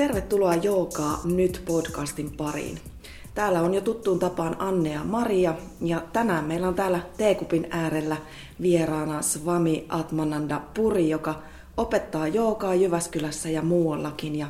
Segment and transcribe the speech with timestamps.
[0.00, 2.80] Tervetuloa Joukaa nyt podcastin pariin.
[3.34, 8.16] Täällä on jo tuttuun tapaan Anne ja Maria ja tänään meillä on täällä Teekupin äärellä
[8.62, 11.42] vieraana Swami Atmananda Puri, joka
[11.76, 14.46] opettaa joogaa Jyväskylässä ja muuallakin ja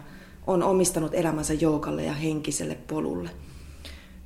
[0.46, 3.30] on omistanut elämänsä joogalle ja henkiselle polulle.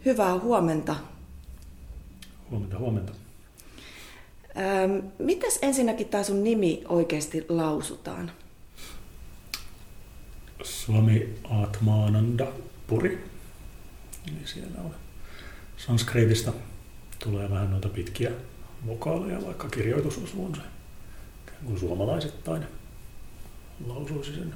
[0.05, 0.97] Hyvää huomenta.
[2.51, 3.13] Huomenta, huomenta.
[4.57, 8.31] Ähm, mitäs ensinnäkin tämä sun nimi oikeasti lausutaan?
[10.63, 12.47] Swami Atmananda
[12.87, 13.25] Puri.
[14.29, 14.95] Eli siellä on
[15.77, 16.53] sanskritista
[17.19, 18.31] tulee vähän noita pitkiä
[18.87, 20.63] vokaaleja, vaikka kirjoitusosu on se
[21.65, 22.63] kuin suomalaisittain
[23.87, 24.55] lausuisi sen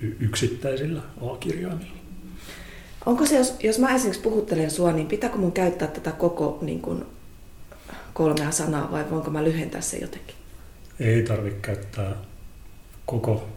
[0.00, 1.96] y- yksittäisillä A-kirjaimilla.
[3.06, 6.82] Onko se, jos, jos mä esimerkiksi puhuttelen sua, niin pitääkö mun käyttää tätä koko niin
[6.82, 7.04] kuin,
[8.14, 10.36] kolmea sanaa vai voinko mä lyhentää se jotenkin?
[11.00, 12.16] Ei tarvitse käyttää
[13.06, 13.48] koko,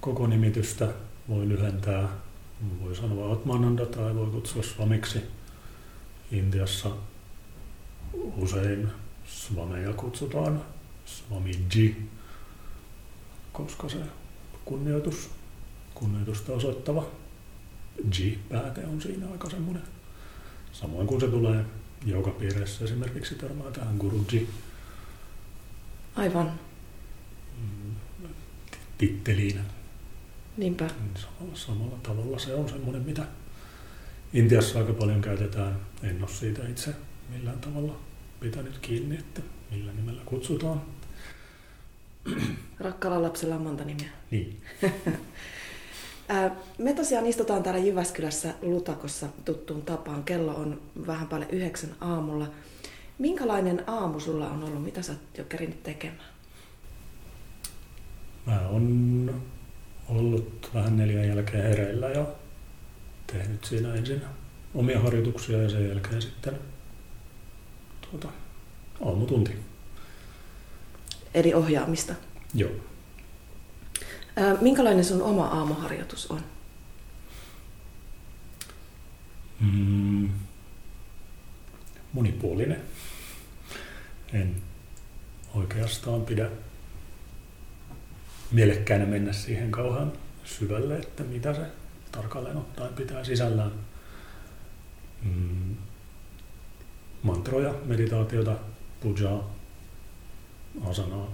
[0.00, 0.88] koko nimitystä,
[1.30, 2.08] voi lyhentää,
[2.80, 5.18] voi sanoa Atmananda tai voi kutsua Swamiksi.
[6.32, 6.90] Intiassa
[8.36, 8.88] usein
[9.26, 10.62] Swameja kutsutaan
[11.04, 11.96] Swamiji,
[13.52, 13.98] koska se
[14.64, 15.30] kunnioitus,
[15.94, 17.06] kunnioitusta osoittava
[18.10, 19.82] G-pääte on siinä aika semmoinen.
[20.72, 21.64] Samoin kuin se tulee
[22.06, 24.48] joka piirissä esimerkiksi törmää tähän Guruji
[26.16, 26.60] Aivan.
[28.98, 29.60] titteliin.
[30.60, 30.90] Niinpä.
[31.14, 33.22] Samalla, samalla tavalla se on semmoinen, mitä
[34.32, 35.80] Intiassa aika paljon käytetään.
[36.02, 36.94] En ole siitä itse
[37.28, 37.92] millään tavalla
[38.40, 40.82] pitänyt kiinni, että millä nimellä kutsutaan.
[42.80, 44.10] Rakkaalla lapsella on monta nimeä.
[44.30, 44.60] Niin.
[46.78, 50.24] Me tosiaan istutaan täällä Jyväskylässä Lutakossa tuttuun tapaan.
[50.24, 52.50] Kello on vähän päälle yhdeksän aamulla.
[53.18, 54.84] Minkälainen aamu sulla on ollut?
[54.84, 56.30] Mitä sä oot jo kerinyt tekemään?
[58.46, 59.42] Mä oon
[60.18, 62.26] ollut vähän neljän jälkeen hereillä ja
[63.26, 64.22] tehnyt siinä ensin
[64.74, 66.58] omia harjoituksia ja sen jälkeen sitten
[68.10, 68.28] tuota,
[69.04, 69.56] aamutunti.
[71.34, 72.14] Eli ohjaamista.
[72.54, 72.70] Joo.
[74.36, 76.40] Ää, Minkälainen sun oma aamuharjoitus on?
[79.60, 80.28] Mm,
[82.12, 82.80] monipuolinen.
[84.32, 84.56] En
[85.54, 86.50] oikeastaan pidä
[88.52, 90.12] mielekkäänä mennä siihen kauhean
[90.44, 91.60] syvälle, että mitä se
[92.12, 93.72] tarkalleen ottaen pitää sisällään.
[95.22, 95.76] Mm,
[97.22, 98.56] mantroja, meditaatiota,
[99.00, 99.54] pujaa,
[100.90, 101.28] asanaa,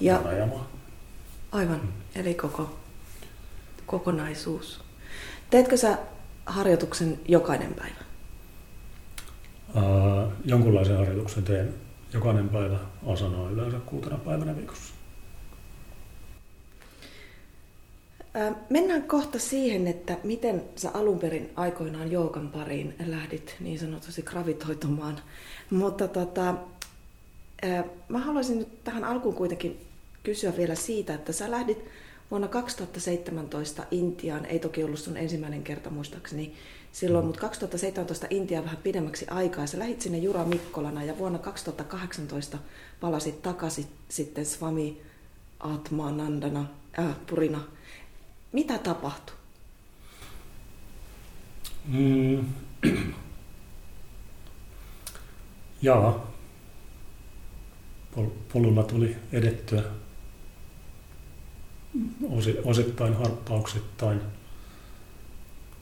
[0.00, 0.68] Ja pranayamaa.
[1.52, 1.80] aivan,
[2.14, 2.78] eli koko
[3.86, 4.80] kokonaisuus.
[5.50, 5.98] Teetkö sä
[6.46, 8.04] harjoituksen jokainen päivä?
[9.74, 11.74] Ää, jonkunlaisen harjoituksen teen
[12.12, 14.94] jokainen päivä asanaa yleensä kuutena päivänä viikossa.
[18.34, 24.22] Ää, Mennään kohta siihen, että miten sä alun perin aikoinaan joogan pariin lähdit niin sanotusti
[24.22, 25.20] gravitoitumaan.
[25.70, 26.54] Mutta tota,
[28.08, 29.80] mä haluaisin nyt tähän alkuun kuitenkin
[30.22, 31.84] kysyä vielä siitä, että sä lähdit
[32.30, 36.54] vuonna 2017 Intiaan, ei toki ollut sun ensimmäinen kerta muistaakseni
[36.92, 39.66] silloin, mutta 2017 Intiaan vähän pidemmäksi aikaa.
[39.66, 42.58] Sä lähit sinne Jura Mikkolana ja vuonna 2018
[43.00, 45.00] palasit takaisin sitten Swami
[45.60, 46.64] Atmanandana,
[46.98, 47.60] äh, Purina.
[48.52, 49.36] Mitä tapahtui?
[51.88, 52.44] Mm.
[55.82, 56.28] Jaa.
[58.14, 59.82] Pol- polulla tuli edettyä
[62.30, 64.20] osi- osittain harppauksittain.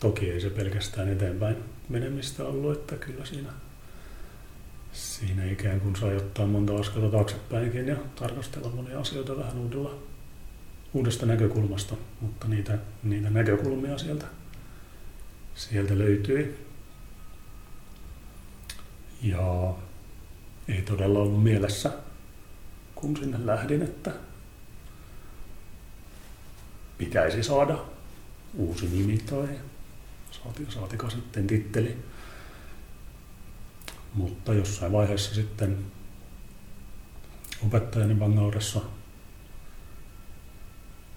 [0.01, 1.57] Toki ei se pelkästään eteenpäin
[1.89, 3.51] menemistä ollut, että kyllä siinä,
[4.93, 9.95] siinä ikään kuin sai ottaa monta askelta taaksepäinkin ja tarkastella monia asioita vähän uudella,
[10.95, 14.27] uudesta näkökulmasta, mutta niitä, niitä näkökulmia sieltä,
[15.55, 16.67] sieltä löytyi.
[19.23, 19.75] Ja
[20.69, 21.91] ei todella ollut mielessä,
[22.95, 24.13] kun sinne lähdin, että
[26.99, 27.79] pitäisi saada
[28.57, 29.49] uusi nimi tai
[30.43, 31.97] saati, saatika sitten titteli.
[34.15, 35.79] Mutta jossain vaiheessa sitten
[37.67, 38.81] opettajani Bangaudessa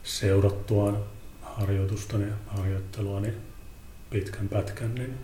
[0.04, 1.04] seurattuaan
[1.42, 3.34] harjoitustani ja harjoitteluani
[4.10, 5.18] pitkän pätkän, niin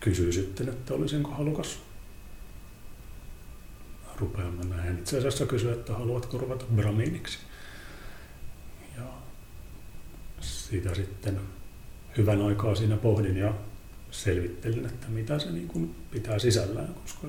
[0.00, 1.78] kysyi sitten, että olisinko halukas
[4.16, 4.98] rupeamaan näin.
[4.98, 7.38] Itse asiassa kysyi, että haluatko ruveta brahminiksi.
[8.96, 9.04] Ja
[10.40, 11.40] sitä sitten
[12.16, 13.54] hyvän aikaa siinä pohdin ja
[14.10, 17.28] selvittelin, että mitä se niin kuin pitää sisällään, koska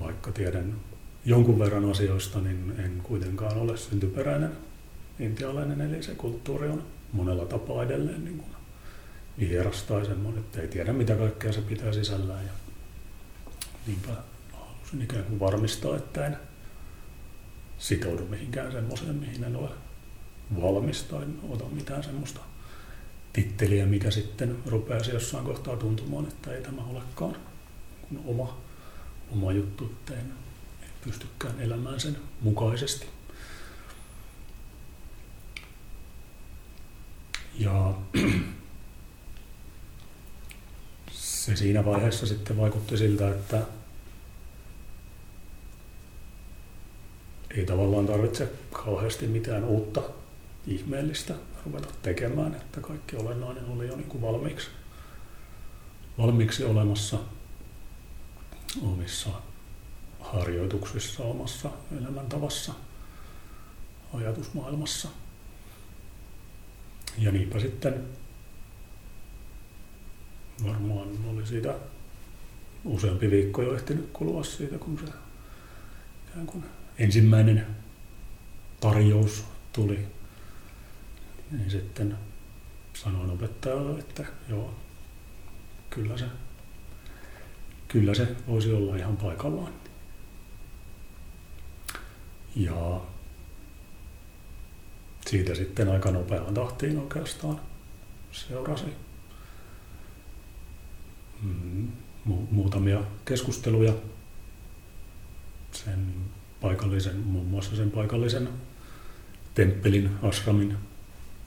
[0.00, 0.74] vaikka tiedän
[1.24, 4.52] jonkun verran asioista, niin en kuitenkaan ole syntyperäinen
[5.18, 6.82] intialainen, eli se kulttuuri on
[7.12, 8.50] monella tapaa edelleen niin kuin
[9.38, 12.44] vieras tai semmoinen, että ei tiedä mitä kaikkea se pitää sisällään.
[12.44, 12.52] Ja
[13.86, 14.10] niinpä
[14.52, 16.36] halusin ikään kuin varmistaa, että en
[17.78, 19.70] sitoudu mihinkään semmoiseen, mihin en ole
[20.62, 22.40] valmis tai ota mitään semmoista
[23.32, 27.36] titteliä, mikä sitten rupeaisi jossain kohtaa tuntumaan, että ei tämä olekaan
[28.24, 28.56] oma,
[29.32, 30.32] oma juttu, että en,
[30.82, 33.06] en pystykään elämään sen mukaisesti.
[37.58, 37.94] Ja
[41.10, 43.62] se siinä vaiheessa sitten vaikutti siltä, että
[47.50, 50.02] ei tavallaan tarvitse kauheasti mitään uutta
[50.66, 51.34] ihmeellistä
[51.66, 54.68] ruveta tekemään, että kaikki olennainen oli jo niin kuin valmiiksi,
[56.18, 57.18] valmiiksi olemassa
[58.82, 59.30] omissa
[60.20, 61.70] harjoituksissa, omassa
[62.00, 62.74] elämäntavassa,
[64.14, 65.08] ajatusmaailmassa.
[67.18, 68.04] Ja niinpä sitten
[70.64, 71.74] varmaan oli siitä
[72.84, 75.12] useampi viikko jo ehtinyt kulua siitä, kun se
[76.46, 76.64] kun
[76.98, 77.66] ensimmäinen
[78.80, 80.06] tarjous tuli,
[81.50, 82.18] niin sitten
[82.94, 84.74] sanoin opettajalle, että joo,
[85.90, 86.24] kyllä se,
[87.88, 89.72] kyllä se voisi olla ihan paikallaan.
[92.56, 93.00] Ja
[95.26, 97.60] siitä sitten aika nopeaan tahtiin oikeastaan
[98.32, 98.86] seurasi
[101.42, 101.88] mm,
[102.50, 103.92] muutamia keskusteluja
[105.72, 106.14] sen
[106.60, 108.48] paikallisen, muun muassa sen paikallisen
[109.54, 110.76] temppelin, ashramin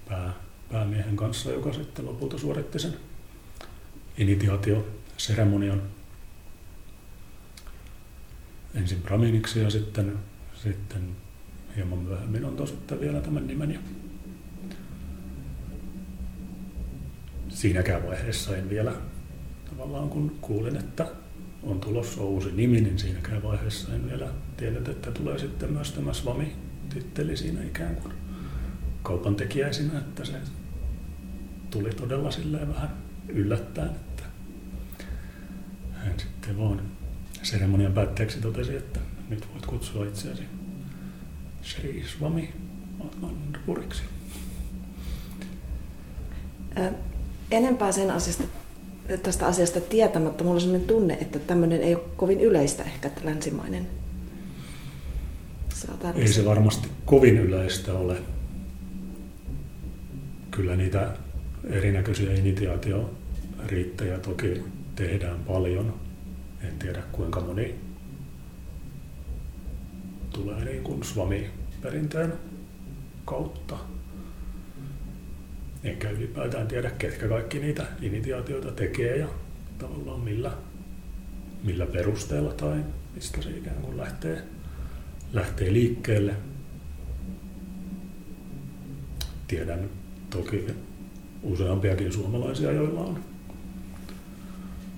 [0.09, 0.33] pää,
[0.71, 2.93] päämiehen kanssa, joka sitten lopulta suoritti sen
[4.17, 5.81] initiaatioseremonian
[8.75, 10.19] ensin Brahminiksi ja sitten,
[10.63, 11.01] sitten
[11.75, 13.71] hieman myöhemmin on sitten vielä tämän nimen.
[13.71, 13.79] Ja
[17.49, 18.93] siinäkään vaiheessa en vielä
[19.69, 21.07] tavallaan kun kuulin, että
[21.63, 24.27] on tulossa uusi nimi, niin siinäkään vaiheessa en vielä
[24.57, 28.13] tiennyt, että tulee sitten myös tämä Swami-titteli siinä ikään kuin
[29.07, 30.33] kaupan tekijäisinä, että se
[31.71, 32.89] tuli todella silleen vähän
[33.27, 34.23] yllättäen, että
[35.93, 36.81] hän sitten vaan
[37.43, 38.99] seremonian päätteeksi totesi, että
[39.29, 40.43] nyt voit kutsua itseäsi
[41.61, 42.53] Sri Swami
[43.21, 44.03] Manpuriksi.
[47.51, 48.43] Enempää sen asiasta,
[49.23, 53.87] tästä asiasta tietämättä, mulla on sellainen tunne, että tämmöinen ei ole kovin yleistä ehkä länsimainen.
[56.15, 58.17] Ei se varmasti kovin yleistä ole
[60.57, 61.11] kyllä niitä
[61.63, 64.63] erinäköisiä initiaatioriittejä toki
[64.95, 65.99] tehdään paljon.
[66.61, 67.75] En tiedä kuinka moni
[70.29, 72.33] tulee niin kuin Swami-perinteen
[73.25, 73.77] kautta.
[75.83, 79.27] Enkä ylipäätään tiedä, ketkä kaikki niitä initiaatioita tekee ja
[79.77, 80.51] tavallaan millä,
[81.63, 82.83] millä perusteella tai
[83.15, 84.43] mistä se ikään kuin lähtee,
[85.33, 86.35] lähtee liikkeelle.
[89.47, 89.89] Tiedän
[90.29, 90.67] toki
[91.43, 93.23] useampiakin suomalaisia, joilla on,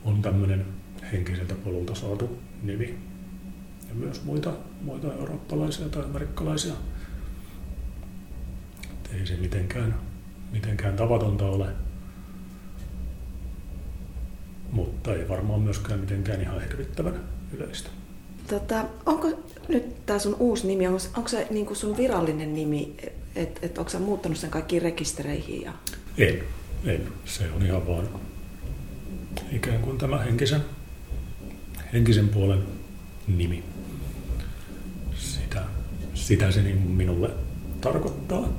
[0.06, 0.66] on tämmöinen
[1.12, 2.98] henkiseltä polulta saatu nimi.
[3.90, 6.74] Ja myös muita, muita eurooppalaisia tai amerikkalaisia.
[8.84, 9.96] Et ei se mitenkään,
[10.52, 11.68] mitenkään tavatonta ole.
[14.72, 17.90] Mutta ei varmaan myöskään mitenkään ihan hirvittävän yleistä.
[18.50, 19.28] Tota, onko
[19.68, 22.96] nyt tämä sun uusi nimi, onko, onko se niin sun virallinen nimi
[23.36, 25.62] että et, onko sä muuttanut sen kaikkiin rekistereihin?
[25.62, 25.74] Ja...
[26.18, 26.44] En,
[26.86, 27.08] en.
[27.26, 28.10] Se on ihan vaan
[29.52, 30.62] ikään kuin tämä henkisen,
[31.94, 32.64] henkisen puolen
[33.28, 33.64] nimi.
[35.18, 35.64] Sitä,
[36.14, 37.30] sitä se niin minulle
[37.82, 38.50] tarkoittaa.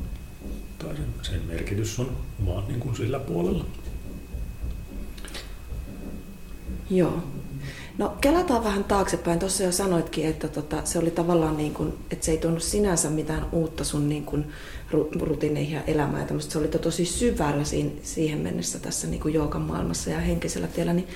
[0.78, 2.16] Tai sen, sen merkitys on
[2.46, 3.64] vaan niin kuin sillä puolella.
[6.90, 7.22] Joo.
[8.00, 9.38] No kelataan vähän taaksepäin.
[9.38, 13.10] Tuossa jo sanoitkin, että tota, se oli tavallaan niin kuin, että se ei tuonut sinänsä
[13.10, 14.44] mitään uutta sun niin kuin
[15.20, 16.26] rutiineihin ja elämään.
[16.30, 20.66] Ja se oli tosi syvällä siinä, siihen mennessä tässä niin kuin joogan maailmassa ja henkisellä
[20.66, 20.92] tiellä.
[20.92, 21.08] Niin,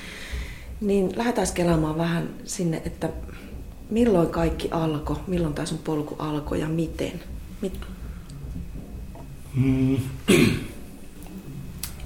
[0.80, 3.08] niin lähdetään kelaamaan vähän sinne, että
[3.90, 7.20] milloin kaikki alkoi, milloin tämä sun polku alkoi ja miten?
[7.60, 7.80] Mit...
[9.54, 9.96] Mm.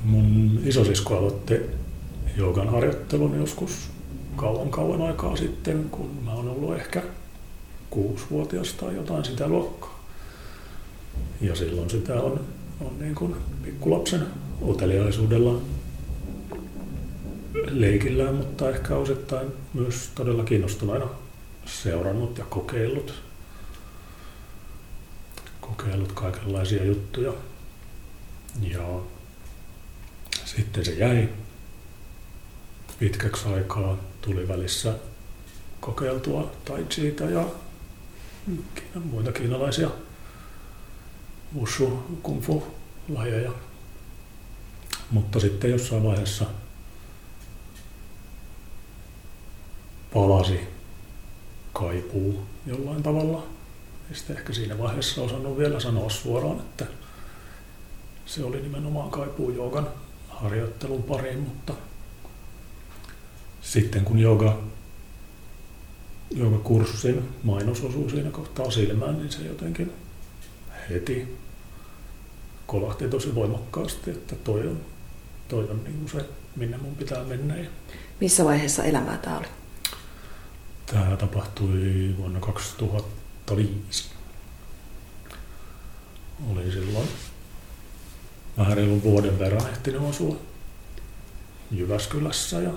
[0.04, 1.54] Mun isosisko aloitti
[2.36, 3.97] joogan harjoittelun joskus
[4.38, 7.02] kauan kauan aikaa sitten, kun mä oon ollut ehkä
[7.90, 10.04] kuusivuotias tai jotain sitä luokkaa.
[11.40, 12.40] Ja silloin sitä on,
[12.80, 14.26] on niin kuin pikkulapsen
[14.62, 15.60] uteliaisuudella
[17.70, 21.06] leikillään, mutta ehkä osittain myös todella kiinnostuneena
[21.66, 23.14] seurannut ja kokeillut,
[25.60, 27.32] kokeillut kaikenlaisia juttuja.
[28.60, 29.00] Ja
[30.44, 31.28] sitten se jäi
[32.98, 33.96] pitkäksi aikaa.
[34.28, 34.94] Tuli välissä
[35.80, 37.44] kokeiltua tai Chiita ja
[39.04, 39.90] muita kiinalaisia
[41.54, 42.66] wushu, kung fu
[43.08, 43.52] lajeja.
[45.10, 46.46] Mutta sitten jossain vaiheessa
[50.14, 50.60] palasi
[51.72, 53.46] kaipuu jollain tavalla.
[54.10, 56.86] Ja sitten ehkä siinä vaiheessa osannut vielä sanoa suoraan, että
[58.26, 59.88] se oli nimenomaan kaipuu joogan
[60.28, 61.74] harjoittelun pariin, mutta
[63.68, 64.58] sitten kun jooga,
[66.62, 69.92] kurssin mainos osui siinä kohtaa silmään, niin se jotenkin
[70.90, 71.38] heti
[72.66, 74.80] kolahti tosi voimakkaasti, että toi on,
[75.48, 76.24] toi on niin se,
[76.56, 77.54] minne mun pitää mennä.
[78.20, 79.46] Missä vaiheessa elämää tämä oli?
[80.86, 84.10] Tämä tapahtui vuonna 2005.
[86.50, 87.08] Oli silloin
[88.58, 90.36] vähän reilun vuoden verran ehtinyt asua
[91.70, 92.72] Jyväskylässä ja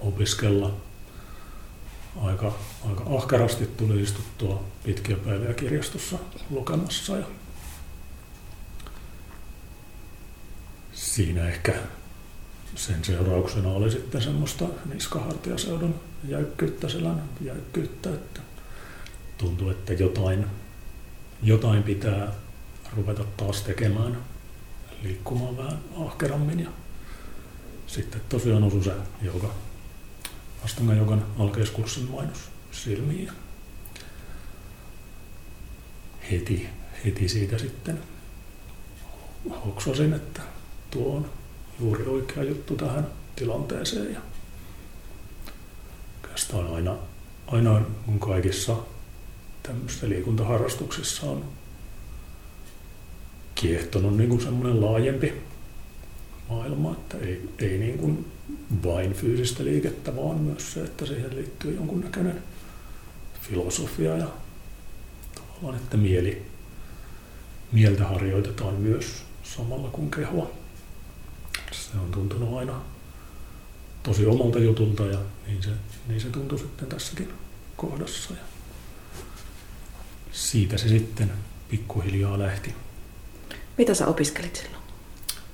[0.00, 0.74] opiskella.
[2.22, 2.52] Aika,
[2.88, 6.18] aika ahkerasti tuli istuttua pitkiä päiviä kirjastossa
[6.50, 7.24] lukemassa ja
[10.92, 11.74] siinä ehkä
[12.74, 14.64] sen seurauksena oli sitten semmoista
[14.94, 15.94] niskahartiaseudun
[16.28, 18.40] jäykkyyttä, sellainen jäykkyyttä, että
[19.38, 20.46] tuntui, että jotain,
[21.42, 22.32] jotain pitää
[22.96, 24.18] ruveta taas tekemään,
[25.02, 26.70] liikkumaan vähän ahkerammin ja
[27.86, 29.54] sitten tosiaan osui se joka
[30.64, 32.38] Astanga Jogan alkeiskurssin mainos
[32.72, 33.30] silmiin
[36.30, 36.68] heti,
[37.04, 37.98] heti siitä sitten
[39.66, 40.42] hoksasin, että
[40.90, 41.30] tuo on
[41.80, 44.12] juuri oikea juttu tähän tilanteeseen.
[44.12, 44.20] Ja
[46.22, 46.96] oikeastaan aina,
[47.46, 48.76] aina mun kaikissa
[49.62, 51.44] tämmöisissä liikuntaharrastuksissa on
[53.54, 55.32] kiehtonut niin semmoinen laajempi
[56.48, 58.26] maailma, että ei, ei niin kuin
[58.84, 62.42] vain fyysistä liikettä, vaan myös se, että siihen liittyy jonkunnäköinen
[63.40, 64.28] filosofia ja
[65.34, 66.42] tavallaan, että mieli,
[67.72, 70.50] mieltä harjoitetaan myös samalla kuin kehoa
[71.92, 72.80] se on tuntunut aina
[74.02, 75.70] tosi omalta jutulta ja niin se,
[76.08, 77.32] niin se tuntui sitten tässäkin
[77.76, 78.34] kohdassa.
[78.34, 78.40] Ja
[80.32, 81.32] siitä se sitten
[81.68, 82.74] pikkuhiljaa lähti.
[83.78, 84.82] Mitä sä opiskelit silloin?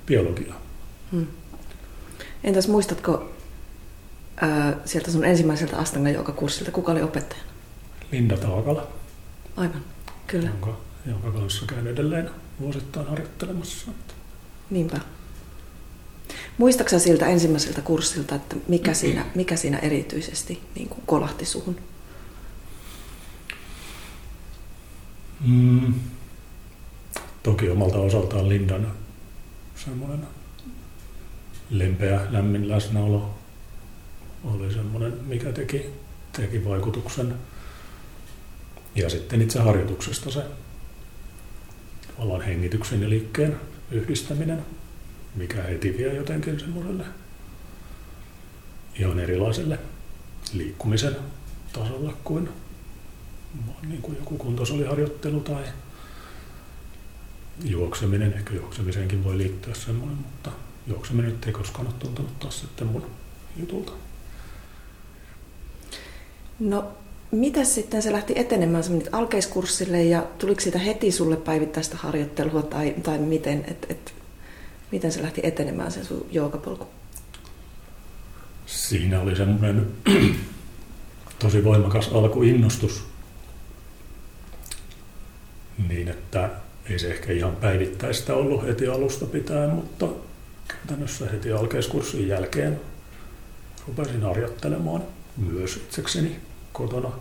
[0.07, 0.61] Biologiaa.
[1.13, 1.27] Hmm.
[2.45, 3.31] Entäs muistatko
[4.37, 7.49] ää, sieltä sun ensimmäiseltä Astanga kurssilta, kuka oli opettajana?
[8.13, 8.87] Linda Taakala.
[9.57, 9.85] Aivan,
[10.27, 10.49] kyllä.
[10.49, 13.91] Jonka, jonka kanssa käyn edelleen vuosittain harjoittelemassa.
[14.71, 15.01] Niinpä.
[16.59, 21.77] Muistatko siltä ensimmäiseltä kurssilta, että mikä siinä, mikä siinä erityisesti niin kuin kolahti suhun?
[25.47, 25.95] Mm.
[27.43, 28.93] Toki omalta osaltaan Lindan
[29.85, 30.27] semmoinen
[31.71, 33.35] lempeä, lämmin läsnäolo
[34.44, 35.87] oli semmoinen, mikä teki,
[36.33, 37.35] teki vaikutuksen.
[38.94, 40.42] Ja sitten itse harjoituksesta se
[42.06, 43.56] tavallaan hengityksen ja liikkeen
[43.90, 44.62] yhdistäminen
[45.35, 47.04] mikä heti vie jotenkin semmoiselle
[48.99, 49.78] ihan erilaiselle
[50.52, 51.16] liikkumisen
[51.73, 52.49] tasolle kuin,
[53.88, 55.64] niin kuin joku kuntosaliharjoittelu tai
[57.64, 58.33] juokseminen.
[58.33, 60.50] Ehkä juoksemiseenkin voi liittyä semmoinen, mutta
[60.87, 63.07] juokseminen ei koskaan ole tuntunut taas sitten mun
[63.57, 63.93] jutulta.
[66.61, 66.93] No,
[67.31, 68.85] mitä sitten se lähti etenemään?
[68.85, 73.64] Sä alkeiskurssille ja tuliko siitä heti sulle päivittäistä harjoittelua tai, tai miten?
[73.69, 74.14] Et, et
[74.93, 76.87] miten se lähti etenemään se sun joogapolku?
[78.67, 79.87] Siinä oli semmoinen
[81.38, 83.05] tosi voimakas alkuinnostus.
[85.88, 86.50] Niin, että
[86.91, 90.09] ei se ehkä ihan päivittäistä ollut heti alusta pitäen, mutta
[90.68, 92.80] käytännössä heti alkeiskurssin jälkeen
[93.87, 95.02] rupesin harjoittelemaan
[95.37, 96.40] myös itsekseni
[96.73, 97.12] kotona.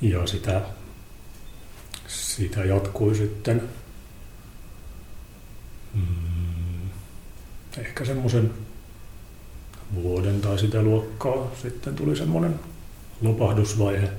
[0.00, 0.62] Ja sitä
[2.06, 3.62] siitä jatkui sitten
[5.94, 6.90] mm,
[7.78, 8.50] ehkä semmoisen
[9.94, 11.50] vuoden tai sitä luokkaa.
[11.62, 12.60] Sitten tuli semmoinen
[13.20, 14.10] lopahdusvaihe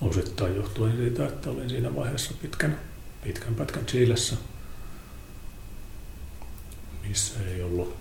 [0.00, 2.78] osittain johtuen siitä, että olin siinä vaiheessa pitkän,
[3.22, 4.36] pitkän pätkän Chiilessä,
[7.08, 7.96] missä ei ollut,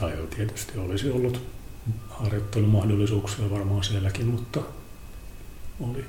[0.00, 1.42] tai tietysti olisi ollut
[2.08, 4.60] harjoittelumahdollisuuksia varmaan sielläkin, mutta
[5.80, 6.04] oli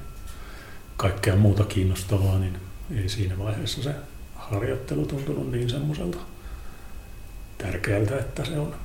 [0.98, 2.58] kaikkea muuta kiinnostavaa, niin
[2.96, 3.96] ei siinä vaiheessa se
[4.36, 6.18] harjoittelu tuntunut niin semmoiselta
[7.58, 8.76] tärkeältä, että se on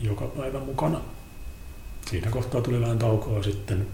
[0.00, 1.00] joka päivä mukana.
[2.10, 3.86] Siinä kohtaa tuli vähän taukoa sitten,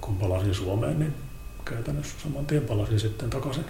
[0.00, 1.14] kun palasin Suomeen, niin
[1.64, 3.64] käytännössä saman tien palasin sitten takaisin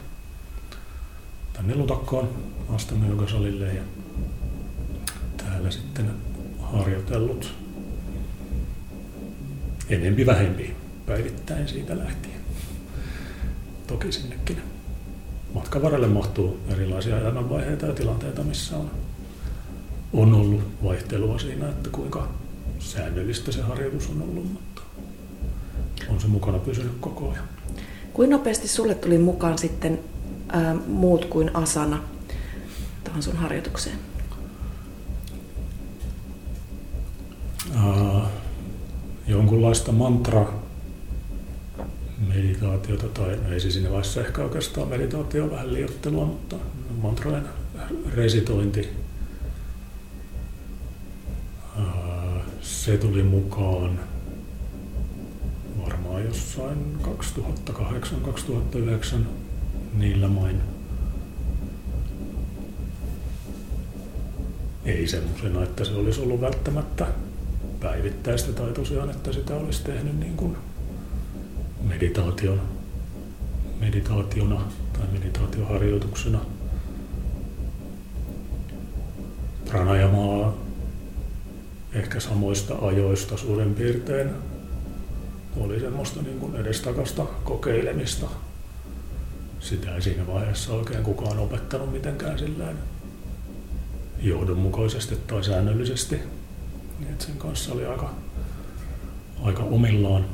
[1.52, 2.28] tänne Lutakkoon
[2.68, 3.82] Astamyökäsalille ja
[5.36, 6.10] täällä sitten
[6.60, 7.54] harjoitellut
[9.88, 12.40] enempi vähempi päivittäin siitä lähtien.
[13.86, 14.62] Toki sinnekin
[15.54, 18.90] matkan varrelle mahtuu erilaisia elämänvaiheita ja tilanteita, missä on,
[20.12, 22.28] on ollut vaihtelua siinä, että kuinka
[22.78, 24.82] säännöllistä se harjoitus on ollut, mutta
[26.08, 27.53] on se mukana pysynyt koko ajan.
[28.14, 30.00] Kuinka nopeasti sulle tuli mukaan sitten
[30.48, 32.02] ää, muut kuin asana
[33.04, 33.98] tuohon sun harjoitukseen?
[37.74, 38.30] Ää,
[39.26, 40.52] jonkunlaista mantra
[42.28, 46.56] meditaatiota, tai no ei se siinä vaiheessa ehkä oikeastaan meditaatio vähän liottelua, mutta
[47.02, 47.48] mantrojen
[48.14, 48.88] resitointi,
[52.60, 54.00] se tuli mukaan
[56.34, 56.98] jossain
[57.70, 59.16] 2008-2009
[59.94, 60.60] niillä main.
[64.84, 67.06] Ei semmoisena, että se olisi ollut välttämättä
[67.80, 70.56] päivittäistä tai tosiaan, että sitä olisi tehnyt niin kuin
[71.82, 72.60] meditaation,
[73.80, 74.60] meditaationa
[74.92, 76.40] tai meditaatioharjoituksena.
[79.70, 80.54] Pranajamaa
[81.92, 84.30] ehkä samoista ajoista suurin piirtein
[85.56, 88.26] oli semmoista niin kuin edestakasta kokeilemista.
[89.60, 92.78] Sitä ei siinä vaiheessa oikein kukaan opettanut mitenkään sillään
[94.18, 96.18] johdonmukaisesti tai säännöllisesti.
[96.98, 98.10] Niin sen kanssa oli aika,
[99.42, 100.26] aika omillaan.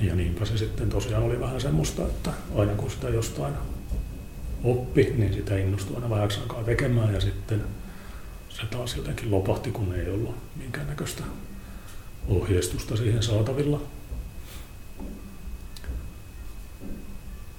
[0.00, 3.54] Ja niinpä se sitten tosiaan oli vähän semmoista, että aina kun sitä jostain
[4.64, 7.64] oppi, niin sitä innostui aina vähäksi aikaa tekemään ja sitten
[8.48, 11.22] se taas jotenkin lopahti, kun ei ollut minkäännäköistä
[12.28, 13.80] ohjeistusta siihen saatavilla.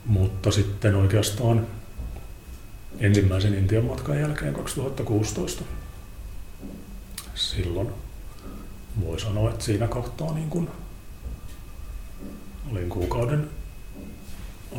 [0.06, 1.68] Mutta sitten oikeastaan
[3.00, 5.64] ensimmäisen Intian matkan jälkeen 2016
[7.36, 7.90] silloin
[9.02, 10.70] voi sanoa, että siinä kohtaa niin kun
[12.72, 13.50] olin kuukauden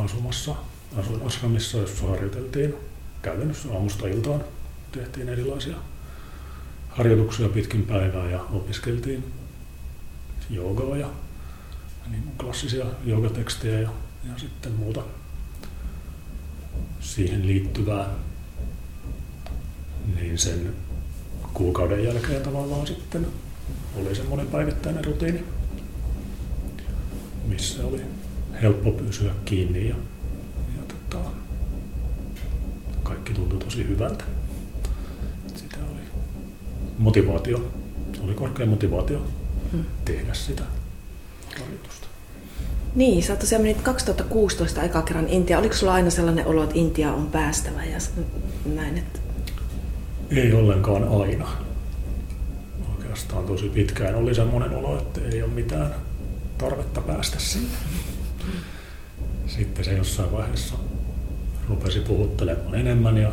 [0.05, 0.55] asumassa,
[0.97, 2.75] asuin asramissa, jossa harjoiteltiin
[3.23, 4.45] käytännössä aamusta iltaan.
[4.93, 5.77] Tehtiin erilaisia
[6.89, 9.33] harjoituksia pitkin päivää ja opiskeltiin
[10.51, 11.11] joogaa ja
[12.11, 13.91] niin klassisia joogatekstejä ja,
[14.25, 15.03] ja sitten muuta
[17.01, 18.09] siihen liittyvää.
[20.15, 20.75] Niin sen
[21.55, 23.27] kuukauden jälkeen tavallaan sitten
[23.97, 25.45] oli semmoinen päivittäinen rutiini,
[27.47, 28.01] missä oli
[28.63, 29.97] helppo pysyä kiinni ja,
[30.77, 31.31] ja tota,
[33.03, 34.25] kaikki tuntui tosi hyvältä.
[35.55, 36.01] Sitä oli
[36.99, 37.73] motivaatio,
[38.21, 39.27] oli korkea motivaatio
[39.75, 39.85] hmm.
[40.05, 40.63] tehdä sitä
[41.61, 42.07] harjoitusta.
[42.95, 45.59] Niin, sä tosiaan menit 2016 eka kerran Intia.
[45.59, 47.99] Oliko sulla aina sellainen olo, että Intia on päästävä ja
[48.75, 48.99] näin?
[48.99, 49.19] Että...
[50.31, 51.49] Ei ollenkaan aina.
[52.97, 55.95] Oikeastaan tosi pitkään oli semmoinen olo, että ei ole mitään
[56.59, 57.77] tarvetta päästä sinne.
[59.47, 60.75] Sitten se jossain vaiheessa
[61.69, 63.33] rupesi puhuttelemaan enemmän ja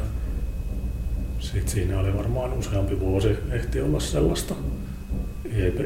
[1.40, 4.56] sitten siinä oli varmaan useampi vuosi ehti olla sellaista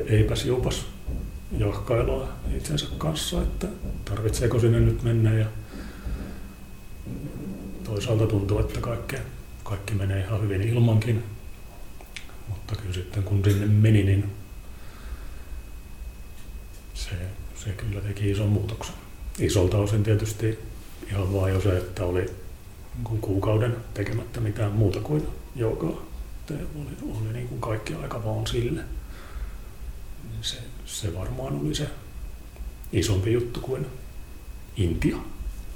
[0.08, 0.86] eipäs juupas
[1.58, 3.68] jahkailua itsensä kanssa, että
[4.06, 5.46] tarvitseeko sinne nyt mennä ja
[7.84, 9.16] toisaalta tuntuu, että kaikki,
[9.64, 11.24] kaikki menee ihan hyvin ilmankin,
[12.50, 14.32] mutta kyllä sitten kun sinne meni, niin
[16.94, 17.12] se,
[17.56, 18.96] se kyllä teki ison muutoksen.
[19.40, 20.60] Isolta osin tietysti
[21.10, 22.26] ihan vaan jo se, että oli
[23.22, 26.06] kuukauden tekemättä mitään muuta kuin joogaa.
[26.52, 28.82] Oli, oli niin kuin kaikki aika vaan sille.
[30.42, 31.88] Se, se varmaan oli se
[32.94, 33.86] isompi juttu kuin
[34.78, 35.18] Intia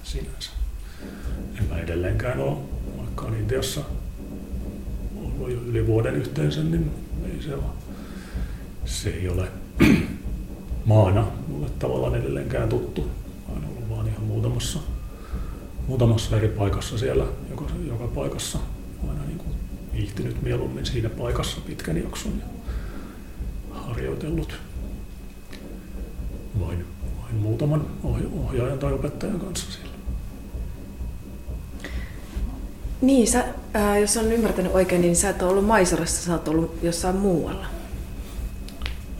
[0.03, 0.51] sinänsä.
[1.59, 2.57] En mä edelleenkään ole,
[2.97, 3.81] vaikka on Intiassa
[5.15, 6.91] ollut jo yli vuoden yhteensä, niin
[7.25, 7.63] ei se ole.
[8.85, 9.47] Se ei ole
[10.85, 13.11] maana mulle tavallaan edelleenkään tuttu.
[13.49, 14.79] Olen ollut vaan ihan muutamassa,
[15.87, 18.59] muutamassa eri paikassa siellä, joka, joka paikassa.
[19.09, 19.49] Aina niin kuin
[19.93, 22.58] viihtynyt mieluummin siinä paikassa pitkän jakson ja
[23.99, 24.53] harjoitellut
[26.59, 26.85] vain,
[27.21, 27.85] vain muutaman
[28.43, 29.89] ohjaajan tai opettajan kanssa siellä.
[33.01, 36.47] Niin, sä, ää, jos on ymmärtänyt oikein, niin sä et ole ollut Maisorassa, sä oot
[36.47, 37.65] ollut jossain muualla.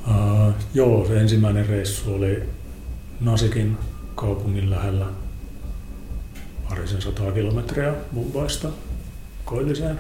[0.08, 2.44] Uh, joo, se ensimmäinen reissu oli
[3.20, 3.78] Nasikin
[4.16, 5.06] kaupungin lähellä
[6.70, 8.70] parisen sataa kilometriä Mumbaista
[9.46, 10.00] koilliseen.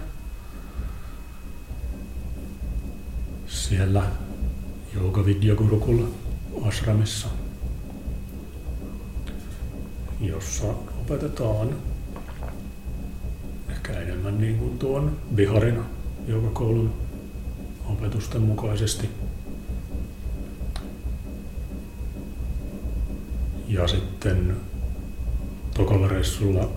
[3.49, 4.03] siellä
[4.95, 6.07] Yoga Vidya Gurukulla
[6.65, 7.27] ashramissa,
[10.21, 10.67] jossa
[11.01, 11.75] opetetaan
[13.69, 15.79] ehkä enemmän niin kuin tuon Biharin
[16.53, 16.93] koulun
[17.85, 19.09] opetusten mukaisesti.
[23.67, 24.57] Ja sitten
[25.73, 26.69] tokalla reissulla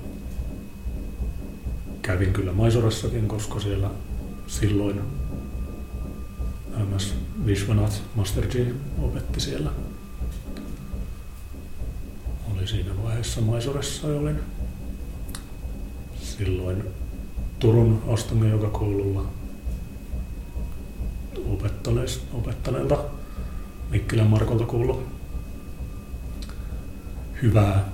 [2.02, 3.90] kävin kyllä Maisorassakin, koska siellä
[4.46, 5.00] silloin
[6.76, 7.14] MS
[7.46, 9.70] Vishwanath Masterji opetti siellä.
[12.52, 14.40] Oli siinä vaiheessa Maisoressa ja olin
[16.22, 16.84] silloin
[17.58, 19.24] Turun Astami joka koululla
[22.32, 23.04] opettaneelta
[23.90, 25.06] Mikkilän Markolta kuullut
[27.42, 27.88] hyvää,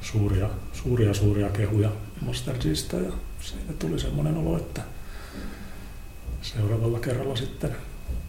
[0.00, 4.82] suuria, suuria, suuria kehuja Mastergista ja siitä tuli semmoinen olo, että
[6.42, 7.76] seuraavalla kerralla sitten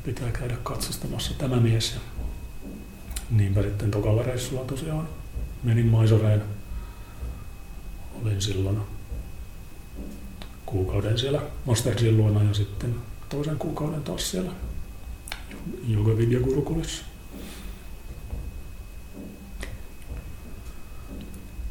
[0.03, 1.93] pitää käydä katsastamassa tämä mies.
[1.93, 1.99] Ja
[3.31, 5.07] niinpä sitten tokalla reissulla tosiaan
[5.63, 6.43] menin Maisoreen.
[8.21, 8.81] Olin silloin
[10.65, 12.95] kuukauden siellä Mastersin luona ja sitten
[13.29, 14.51] toisen kuukauden taas siellä
[15.89, 17.03] Yoga Vidya Gurukulissa.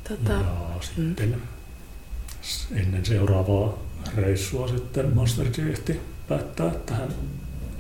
[0.08, 2.78] Tota, ja sitten mm.
[2.78, 3.78] ennen seuraavaa
[4.16, 7.14] reissua sitten Masterji ehti päättää, että hän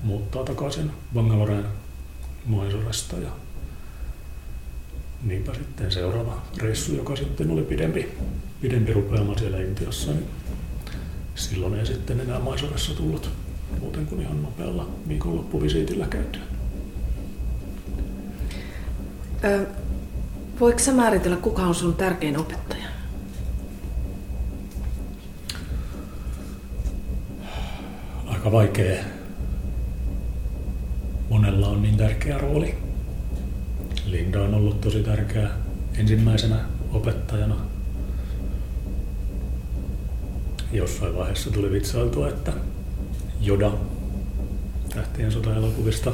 [0.02, 1.64] muuttaa takaisin Bangaloreen
[2.46, 3.30] Maisoresta ja
[5.22, 8.08] niinpä sitten seuraava reissu, joka sitten oli pidempi,
[8.60, 10.26] pidempi rupeama siellä Intiassa, niin
[11.34, 13.30] silloin ei sitten enää Maisoressa tullut
[13.80, 16.42] muuten kuin ihan nopealla viikonloppuvisiitillä käytyä.
[19.44, 19.66] Ö,
[20.60, 22.84] voiko sä määritellä, kuka on sun tärkein opettaja?
[28.26, 29.04] Aika vaikea.
[31.32, 32.74] Monella on niin tärkeä rooli.
[34.06, 35.50] Linda on ollut tosi tärkeä
[35.98, 36.58] ensimmäisenä
[36.92, 37.56] opettajana.
[40.72, 42.52] Jossain vaiheessa tuli vitsailtua, että
[43.40, 43.72] Joda
[44.94, 46.12] tähtien sota-elokuvista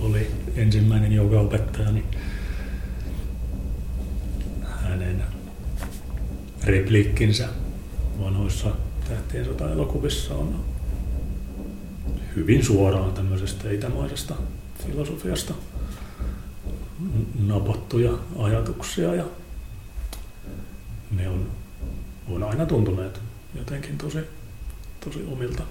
[0.00, 2.04] oli ensimmäinen joogaopettaja, niin
[4.62, 5.24] hänen
[6.64, 7.48] repliikkinsä
[8.20, 8.68] vanhoissa
[9.08, 10.64] tähtien sota-elokuvissa on
[12.36, 14.34] hyvin suoraan tämmöisestä itämaisesta
[14.86, 15.54] filosofiasta
[17.46, 19.24] napattuja ajatuksia ja
[21.10, 21.50] ne on,
[22.28, 23.20] on aina tuntuneet
[23.54, 24.18] jotenkin tosi,
[25.04, 25.62] tosi omilta.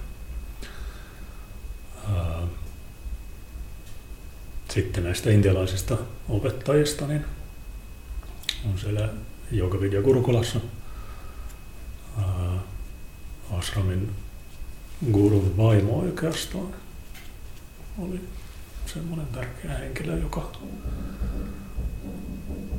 [4.68, 5.96] Sitten näistä intialaisista
[6.28, 7.24] opettajista, niin
[8.64, 9.08] on siellä
[9.52, 10.60] Yogavidya Gurukulassa
[13.50, 14.10] Ashramin
[15.12, 16.68] gurun vaimo oikeastaan
[17.98, 18.20] oli
[18.86, 20.52] semmoinen tärkeä henkilö, joka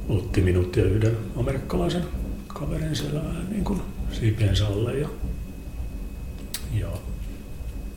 [0.09, 2.03] otti minut ja yhden amerikkalaisen
[2.47, 5.09] kaverin siellä niin kuin siipiensä alle ja,
[6.73, 6.87] ja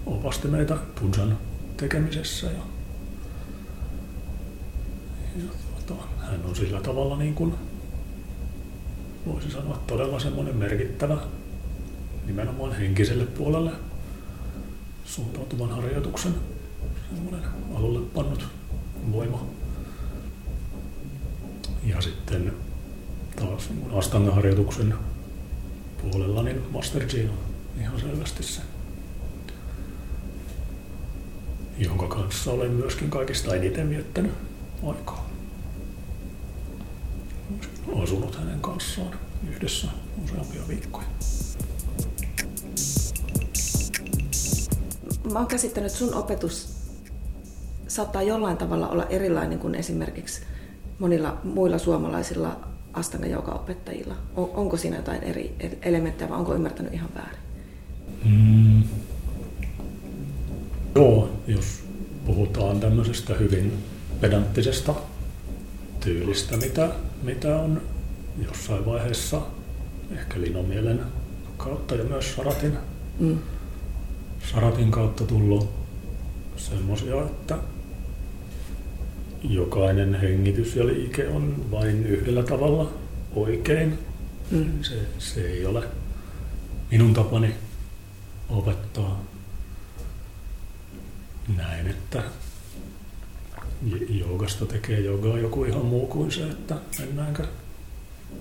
[0.06, 1.38] opasti meitä punsan
[1.76, 2.46] tekemisessä.
[2.46, 2.62] Ja,
[5.36, 5.50] ja
[5.86, 7.54] tuota, hän on sillä tavalla niin kuin,
[9.26, 11.18] voisi sanoa todella semmoinen merkittävä
[12.26, 13.70] nimenomaan henkiselle puolelle
[15.10, 16.34] suuntautuvan harjoituksen
[17.14, 18.46] semmoinen alulle pannut
[19.12, 19.46] voima.
[21.84, 22.52] Ja sitten
[23.36, 24.94] taas Astanga-harjoituksen
[26.02, 27.38] puolella niin Master G on
[27.80, 28.60] ihan selvästi se
[31.80, 34.32] jonka kanssa olen myöskin kaikista eniten viettänyt
[34.86, 35.30] aikaa.
[38.02, 39.18] Asunut hänen kanssaan
[39.50, 39.88] yhdessä
[40.24, 41.06] useampia viikkoja.
[45.32, 46.68] Mä oon käsittänyt, että sun opetus
[47.88, 50.42] saattaa jollain tavalla olla erilainen kuin esimerkiksi
[50.98, 52.60] monilla muilla suomalaisilla
[52.92, 54.14] astanga opettajilla.
[54.36, 57.40] On, onko siinä jotain eri elementtejä vai onko ymmärtänyt ihan väärin?
[58.24, 58.82] Mm,
[60.94, 61.82] Joo, jos
[62.26, 63.72] puhutaan tämmöisestä hyvin
[64.20, 64.94] pedanttisesta
[66.00, 66.88] tyylistä, mitä,
[67.22, 67.82] mitä on
[68.46, 69.40] jossain vaiheessa
[70.12, 71.00] ehkä Linomielen
[71.56, 72.78] kautta ja myös Saratin,
[73.18, 73.38] mm.
[74.52, 75.70] Saratin kautta tullut
[76.56, 77.58] semmoisia, että
[79.42, 82.92] jokainen hengitys ja liike on vain yhdellä tavalla
[83.34, 83.98] oikein.
[84.50, 84.82] Mm.
[84.82, 85.82] Se, se ei ole
[86.90, 87.54] minun tapani
[88.48, 89.24] opettaa
[91.56, 92.22] näin, että
[94.08, 97.46] joogasta tekee jogaa joku ihan muu kuin se, että mennäänkö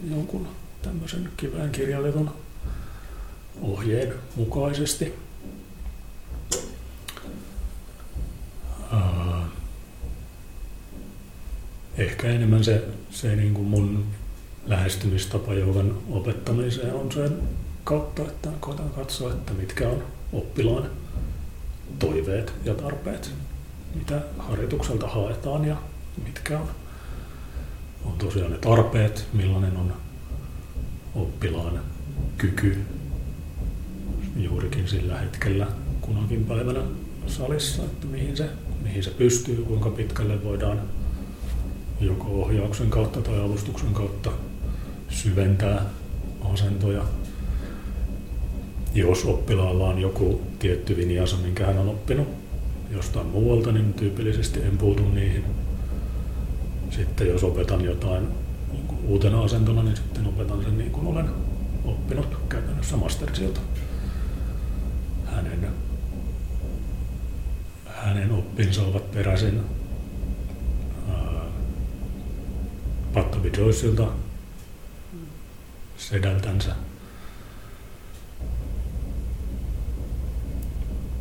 [0.09, 0.47] jonkun
[0.81, 2.31] tämmöisen kivään kirjallitun
[3.61, 5.13] ohjeen mukaisesti.
[11.97, 14.05] Ehkä enemmän se, se niin kuin mun
[14.65, 17.37] lähestymistapa joukan opettamiseen on sen
[17.83, 20.89] kautta, että koitan katsoa, että mitkä on oppilaan
[21.99, 23.31] toiveet ja tarpeet,
[23.95, 25.75] mitä harjoitukselta haetaan ja
[26.23, 26.69] mitkä on,
[28.05, 29.93] on tosiaan ne tarpeet, millainen on
[31.15, 31.79] oppilaan
[32.37, 32.77] kyky
[34.35, 35.67] juurikin sillä hetkellä
[36.01, 36.79] kunakin päivänä
[37.27, 38.49] salissa, että mihin se
[38.89, 40.81] mihin se pystyy, kuinka pitkälle voidaan
[42.01, 44.31] joko ohjauksen kautta tai avustuksen kautta
[45.09, 45.85] syventää
[46.53, 47.03] asentoja.
[48.93, 52.27] Jos oppilaalla on joku tietty vinjasa, minkä hän on oppinut
[52.91, 55.43] jostain muualta, niin tyypillisesti en puutu niihin.
[56.91, 58.27] Sitten jos opetan jotain
[59.07, 61.29] uutena asentona, niin sitten opetan sen niin kuin olen
[61.85, 63.59] oppinut käytännössä mastersilta.
[65.25, 65.69] Hänen,
[68.09, 69.61] hänen oppinsa ovat peräisin
[73.13, 74.07] Pattabi Joyceilta
[75.97, 76.75] sedältänsä.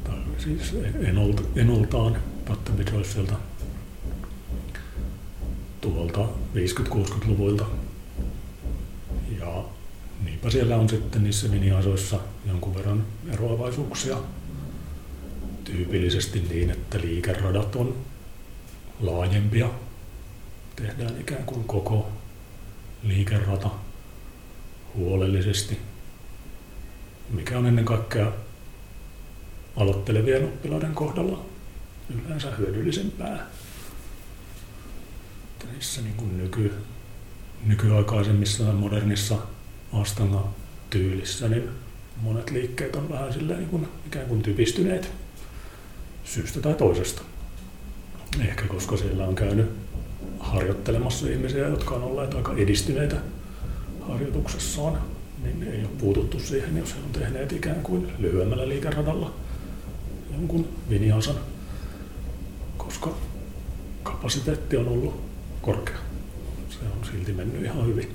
[0.05, 2.17] Tai siis enolt, enoltaan
[2.49, 3.35] Pattabi Joyceilta
[5.81, 7.67] tuolta 50-60-luvuilta.
[9.39, 9.65] Ja
[10.25, 14.17] niinpä siellä on sitten niissä miniasoissa jonkun verran eroavaisuuksia.
[15.73, 17.97] Tyypillisesti niin, että liikeradat on
[19.01, 19.71] laajempia
[20.77, 22.09] tehdään ikään kuin koko
[23.03, 23.71] liikerata
[24.95, 25.79] huolellisesti,
[27.31, 28.33] mikä on ennen kaikkea
[29.77, 31.47] aloittelevien oppilaiden kohdalla
[32.25, 33.47] yleensä hyödyllisempää.
[35.73, 36.73] Niissä niin kuin nyky,
[37.67, 39.39] nykyaikaisemmissa ja modernissa
[39.93, 40.49] astanga
[40.91, 41.69] tyylissä, niin
[42.23, 45.28] monet liikkeet on vähän silleen niin kuin, ikään kuin typistyneet
[46.29, 47.23] syystä tai toisesta.
[48.49, 49.71] Ehkä koska siellä on käynyt
[50.39, 53.17] harjoittelemassa ihmisiä, jotka on olleet aika edistyneitä
[54.01, 54.99] harjoituksessaan,
[55.43, 59.35] niin ei ole puututtu siihen, jos he on tehneet ikään kuin lyhyemmällä liikeradalla
[60.33, 61.37] jonkun viniasan,
[62.77, 63.15] koska
[64.03, 65.21] kapasiteetti on ollut
[65.63, 65.99] korkea.
[66.71, 68.15] Se on silti mennyt ihan hyvin.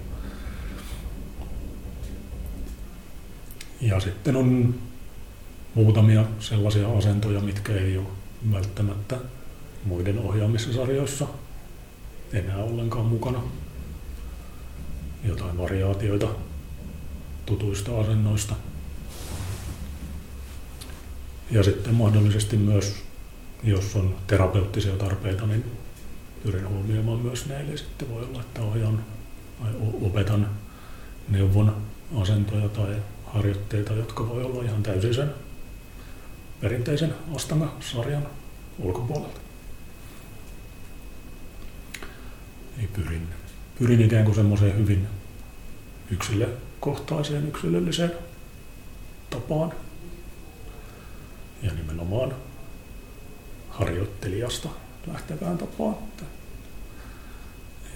[3.81, 4.75] Ja sitten on
[5.75, 8.07] muutamia sellaisia asentoja, mitkä ei ole
[8.51, 9.17] välttämättä
[9.85, 11.27] muiden ohjaamissarjoissa
[12.33, 13.39] enää ollenkaan mukana.
[15.23, 16.27] Jotain variaatioita
[17.45, 18.55] tutuista asennoista.
[21.51, 22.95] Ja sitten mahdollisesti myös,
[23.63, 25.63] jos on terapeuttisia tarpeita, niin
[26.43, 27.59] pyrin huomioimaan myös ne.
[27.59, 29.05] Eli sitten voi olla, että ohjaan
[29.61, 30.49] tai opetan
[31.29, 31.75] neuvon
[32.21, 35.33] asentoja tai harjoitteita, jotka voi olla ihan täysin sen
[36.63, 38.27] perinteisen Astanga-sarjan
[38.79, 39.39] ulkopuolelta.
[42.77, 43.27] Eli pyrin,
[43.79, 45.07] pyrin ikään kuin semmoiseen hyvin
[46.11, 48.11] yksilökohtaiseen, yksilölliseen
[49.29, 49.73] tapaan.
[51.63, 52.35] Ja nimenomaan
[53.69, 54.69] harjoittelijasta
[55.07, 55.95] lähtevään tapaan.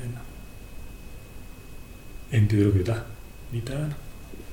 [0.03, 0.19] En,
[2.31, 2.95] en tyrkytä
[3.51, 3.95] mitään,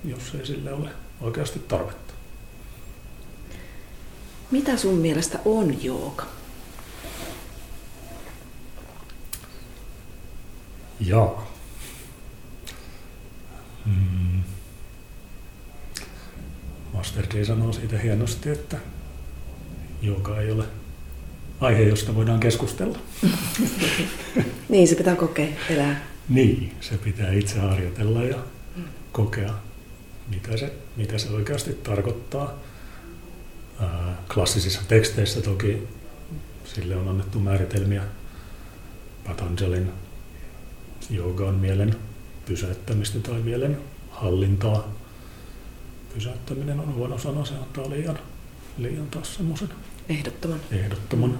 [0.04, 2.03] jos ei sille ole oikeasti tarvetta.
[4.50, 6.26] Mitä sun mielestä on jooga?
[11.00, 11.46] Joo.
[13.86, 14.42] Mm.
[16.92, 18.76] Master J sanoo siitä hienosti, että
[20.02, 20.64] joka ei ole
[21.60, 22.98] aihe, josta voidaan keskustella.
[24.68, 26.06] niin, se pitää kokea, elää.
[26.28, 28.38] Niin, se pitää itse harjoitella ja
[29.12, 29.54] kokea,
[30.28, 32.58] mitä se, mitä se oikeasti tarkoittaa.
[34.34, 35.88] Klassisissa teksteissä toki
[36.64, 38.02] sille on annettu määritelmiä
[39.26, 39.92] Patanjalin
[41.10, 41.96] Jooga on mielen
[42.46, 43.78] pysäyttämistä tai mielen
[44.10, 44.94] hallintaa.
[46.14, 48.18] Pysäyttäminen on huono sana, se antaa liian,
[48.78, 49.68] liian taas semmoisen
[50.08, 51.38] ehdottoman, ehdottoman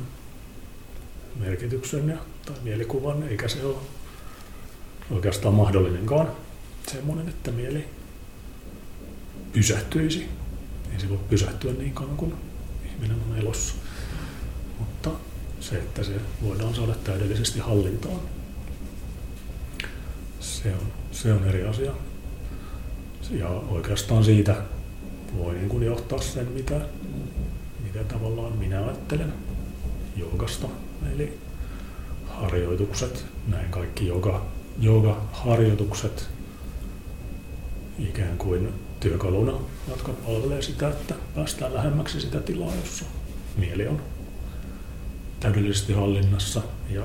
[1.36, 2.16] merkityksen ja,
[2.46, 3.76] tai mielikuvan, eikä se ole
[5.10, 6.28] oikeastaan mahdollinenkaan
[6.86, 7.88] semmoinen, että mieli
[9.52, 10.28] pysähtyisi.
[10.94, 12.34] Ei se voi pysähtyä niin kauan kuin
[12.84, 13.74] ihminen on elossa.
[14.78, 15.10] Mutta
[15.60, 18.20] se, että se voidaan saada täydellisesti hallintaan,
[20.40, 21.92] se on, se on eri asia.
[23.30, 24.56] Ja oikeastaan siitä
[25.38, 26.80] voi niin kuin johtaa sen, mitä,
[27.84, 29.32] mitä tavallaan minä ajattelen
[30.16, 30.68] joogasta.
[31.14, 31.38] Eli
[32.26, 36.28] harjoitukset, näin kaikki joka, harjoitukset
[37.98, 39.52] ikään kuin työkaluna,
[39.88, 43.04] jotka palvelee sitä, että päästään lähemmäksi sitä tilaa, jossa
[43.56, 44.02] mieli on
[45.40, 47.02] täydellisesti hallinnassa ja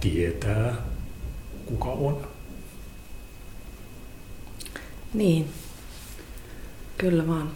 [0.00, 0.74] tietää,
[1.66, 2.26] kuka on.
[5.14, 5.48] Niin,
[6.98, 7.50] kyllä vaan.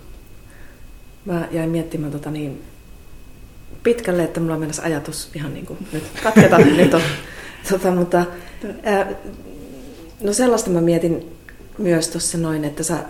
[1.25, 2.65] Mä jäin miettimään tota niin
[3.83, 7.03] pitkälle, että mulla mennessä ajatus ihan niin kuin nyt katketa nyt on.
[7.71, 8.27] Tota, mutta,
[8.83, 9.13] ää,
[10.23, 11.38] no sellaista mä mietin
[11.79, 13.05] myös tuossa noin, että sä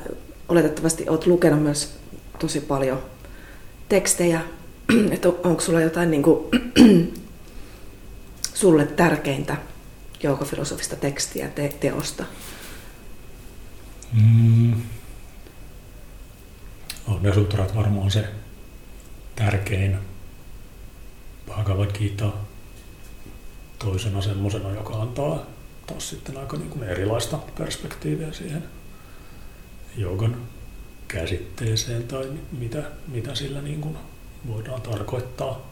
[0.49, 1.99] oletettavasti oot lukenut myös
[2.39, 3.03] tosi paljon
[3.89, 4.41] tekstejä,
[5.15, 6.45] että onko sulla jotain niin kuin,
[8.55, 9.57] sulle tärkeintä
[10.23, 12.25] joukofilosofista tekstiä te- teosta?
[14.13, 14.83] Mm.
[17.07, 18.25] On ne sutrat varmaan se
[19.37, 19.99] tärkein
[21.47, 22.33] Bhagavad Gita
[23.79, 25.47] toisena semmoisena, joka antaa
[25.88, 28.64] taas sitten aika niin kuin erilaista perspektiiviä siihen
[29.96, 30.37] joogan
[31.09, 32.27] käsitteeseen tai
[32.59, 33.96] mitä, mitä sillä niin kuin
[34.46, 35.70] voidaan tarkoittaa.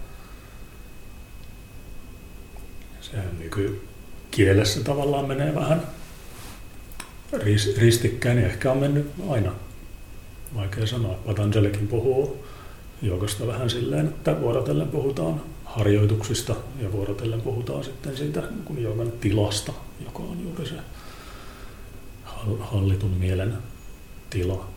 [3.00, 5.82] Sehän nykykielessä tavallaan menee vähän
[7.78, 9.52] ristikkäin, niin ehkä on mennyt aina.
[10.54, 11.14] Vaikea sanoa.
[11.26, 12.46] Patanjalikin puhuu
[13.02, 15.42] jogasta vähän silleen, että vuorotellen puhutaan
[15.76, 19.72] harjoituksista ja vuorotellen puhutaan sitten siitä kun jogan tilasta,
[20.04, 20.74] joka on juuri se
[22.60, 23.58] hallitun mielen
[24.30, 24.68] tila.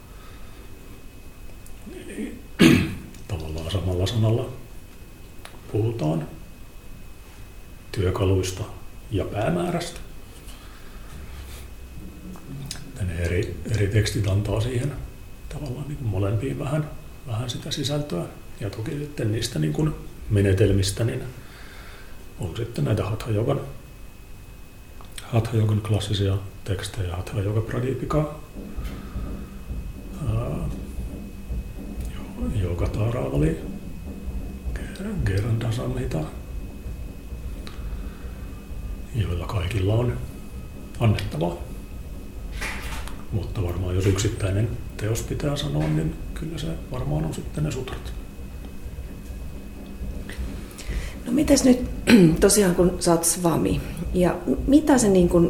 [1.96, 2.40] Eli
[3.28, 4.50] tavallaan samalla sanalla
[5.72, 6.28] puhutaan
[7.92, 8.64] työkaluista
[9.12, 10.00] ja päämäärästä.
[13.08, 14.94] Ne eri, eri tekstit antaa siihen
[15.50, 16.90] tavallaan niin molempiin vähän,
[17.28, 18.26] vähän sitä sisältöä.
[18.60, 19.94] Ja toki sitten niistä niin kuin
[20.30, 21.24] menetelmistä niin
[22.39, 23.62] on sitten näitä Hatha Yogan,
[25.24, 28.39] Hatha Yogan klassisia tekstejä, Hatha Yoga Pradipika,
[32.62, 33.60] Yoga Taravali,
[35.26, 36.20] Geranda Samhita,
[39.15, 40.18] joilla kaikilla on
[41.00, 41.58] annettavaa.
[43.32, 48.13] Mutta varmaan jos yksittäinen teos pitää sanoa, niin kyllä se varmaan on sitten ne sutrat.
[51.30, 51.89] No mites nyt
[52.39, 53.82] tosiaan kun sä oot svami,
[54.13, 54.36] ja
[54.68, 55.50] mitä se niin kuin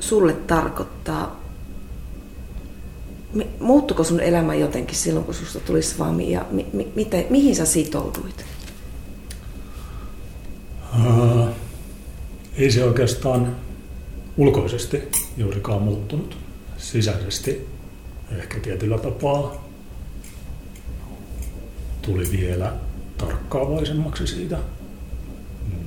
[0.00, 1.40] sulle tarkoittaa?
[3.60, 8.44] Muuttuko sun elämä jotenkin silloin, kun susta tuli svami, ja mi- mi- mihin sä sitouduit?
[11.06, 11.48] Uh,
[12.56, 13.56] ei se oikeastaan
[14.36, 15.02] ulkoisesti
[15.36, 16.36] juurikaan muuttunut.
[16.78, 17.68] Sisäisesti
[18.38, 19.64] ehkä tietyllä tapaa
[22.02, 22.72] tuli vielä
[23.18, 24.58] tarkkaavaisemmaksi siitä,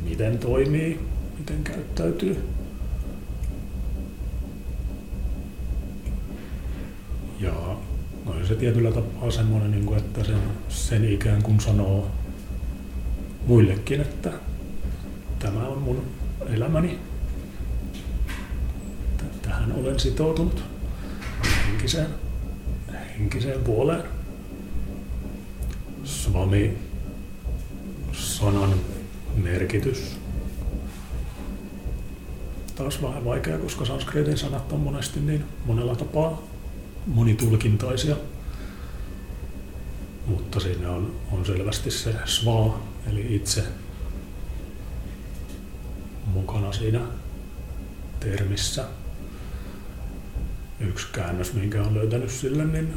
[0.04, 1.00] miten toimii,
[1.38, 2.44] miten käyttäytyy.
[7.40, 7.54] Ja
[8.26, 10.40] on se tietyllä tapaa semmoinen, niin että sen,
[10.70, 12.12] sen ikään kuin sanoo
[13.48, 14.32] muillekin, että
[15.40, 16.04] tämä on mun
[16.48, 17.00] elämäni.
[19.42, 20.64] Tähän olen sitoutunut
[21.68, 22.08] henkiseen,
[23.18, 24.04] henkiseen puoleen.
[26.04, 26.89] Swami
[28.40, 28.74] sanan
[29.36, 30.18] merkitys.
[32.76, 36.42] Taas vähän vaikea, koska sanskritin sanat on monesti niin monella tapaa
[37.08, 38.16] monitulkintaisia.
[40.26, 43.64] Mutta siinä on, on selvästi se sva, eli itse
[46.26, 47.02] mukana siinä
[48.20, 48.86] termissä.
[50.80, 52.94] Yksi käännös, minkä on löytänyt sille, niin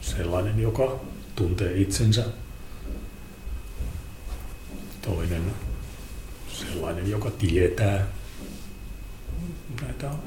[0.00, 1.00] sellainen, joka
[1.36, 2.24] tuntee itsensä
[5.04, 5.52] toinen
[6.48, 8.06] sellainen, joka tietää.
[9.82, 10.18] Näitä on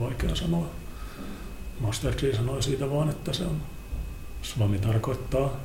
[0.00, 0.66] vaikea sanoa.
[1.80, 3.62] Master G sanoi siitä vaan, että se on
[4.42, 5.60] Swami tarkoittaa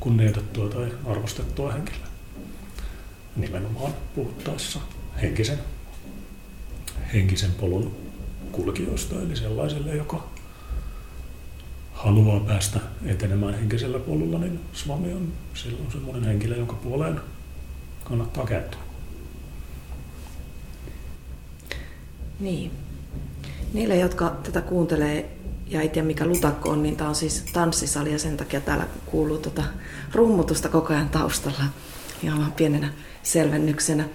[0.00, 2.06] kunnioitettua tai arvostettua henkilöä.
[3.36, 4.80] Nimenomaan puhuttaessa
[5.22, 5.58] henkisen,
[7.14, 7.96] henkisen polun
[8.52, 10.28] kulkijoista, eli sellaiselle, joka
[11.92, 17.20] haluaa päästä etenemään henkisellä polulla, niin Swami on silloin semmoinen henkilö, jonka puoleen
[18.04, 18.80] kannattaa käyttää.
[22.40, 22.70] Niin.
[23.72, 25.30] Niille, jotka tätä kuuntelee
[25.66, 28.86] ja ei tiedä mikä lutakko on, niin tämä on siis tanssisali ja sen takia täällä
[29.06, 29.64] kuuluu tuota
[30.12, 31.64] rummutusta koko ajan taustalla
[32.22, 32.92] ihan vaan pienenä
[33.22, 34.08] selvennyksenä.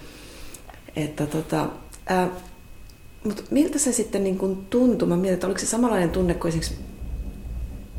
[0.96, 1.70] Että tota,
[2.06, 2.30] ää,
[3.24, 5.08] mutta miltä se sitten niin kuin tuntui?
[5.08, 6.80] Mä mietin, että oliko se samanlainen tunne kuin esimerkiksi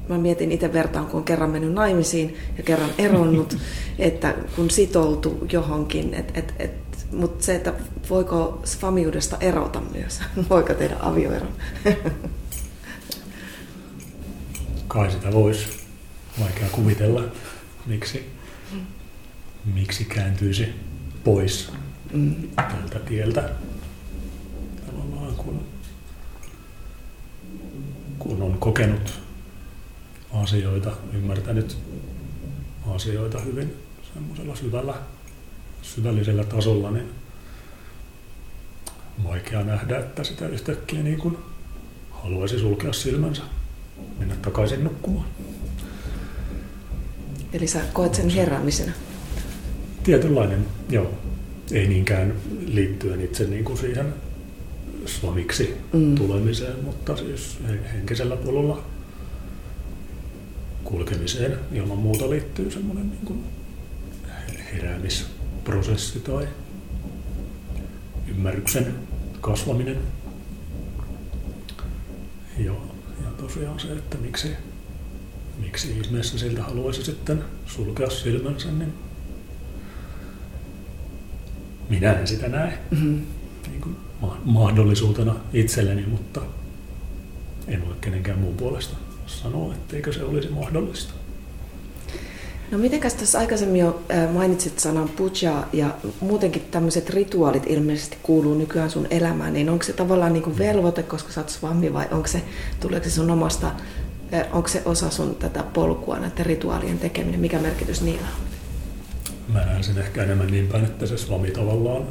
[0.09, 3.57] mä mietin itse vertaan, kun on kerran mennyt naimisiin ja kerran eronnut,
[3.99, 6.73] että kun sitoutuu johonkin, et, et, et,
[7.13, 7.75] mutta se, että
[8.11, 10.21] voiko famiudesta erota myös,
[10.51, 11.53] voiko tehdä avioeron?
[14.89, 15.67] Kai sitä voisi
[16.41, 17.25] vaikea kuvitella,
[17.87, 18.31] miksi,
[19.75, 20.75] miksi kääntyisi
[21.25, 21.73] pois
[22.13, 22.35] mm.
[22.57, 23.51] tältä tieltä.
[24.87, 25.65] Tavallaan kun,
[28.19, 29.21] kun on kokenut
[30.35, 31.79] asioita, ymmärtänyt
[32.87, 33.77] asioita hyvin
[34.15, 34.95] semmoisella syvällä,
[35.83, 37.11] syvällisellä tasolla, niin
[39.25, 41.37] vaikea nähdä, että sitä yhtäkkiä niin kuin
[42.11, 43.43] haluaisi sulkea silmänsä,
[44.19, 45.27] mennä takaisin nukkumaan.
[47.53, 48.93] Eli sä koet sen heräämisenä?
[50.03, 51.15] Tietynlainen, joo.
[51.73, 52.35] Ei niinkään
[52.67, 54.15] liittyen itse niin kuin siihen
[55.07, 56.15] swamiksi mm.
[56.15, 57.59] tulemiseen, mutta siis
[57.93, 58.85] henkisellä polulla
[60.91, 63.45] kulkemiseen ilman muuta liittyy semmoinen niin kuin
[64.73, 66.49] heräämisprosessi tai
[68.29, 68.95] ymmärryksen
[69.41, 69.99] kasvaminen.
[72.59, 72.73] Ja,
[73.25, 74.49] ja tosiaan se, että miksi,
[75.59, 78.93] miksi ihmeessä siltä haluaisi sitten sulkea silmänsä, niin
[81.89, 83.27] minä en sitä näe mm-hmm.
[83.69, 83.97] niin kuin
[84.45, 86.41] mahdollisuutena itselleni, mutta
[87.69, 88.97] en voi kenenkään muun puolesta
[89.31, 91.13] sanoa, etteikö se olisi mahdollista.
[92.71, 94.03] No mitenkäs tässä aikaisemmin jo
[94.33, 99.93] mainitsit sanan puja ja muutenkin tämmöiset rituaalit ilmeisesti kuuluu nykyään sun elämään, niin onko se
[99.93, 102.43] tavallaan niin kuin velvoite, koska sä oot swammi vai onko se,
[102.81, 103.73] tuleeko se sun omasta,
[104.53, 108.45] onko se osa sun tätä polkua, näiden rituaalien tekeminen, mikä merkitys niillä on?
[109.55, 112.03] Mä näen sen ehkä enemmän niin päin, että se swami tavallaan,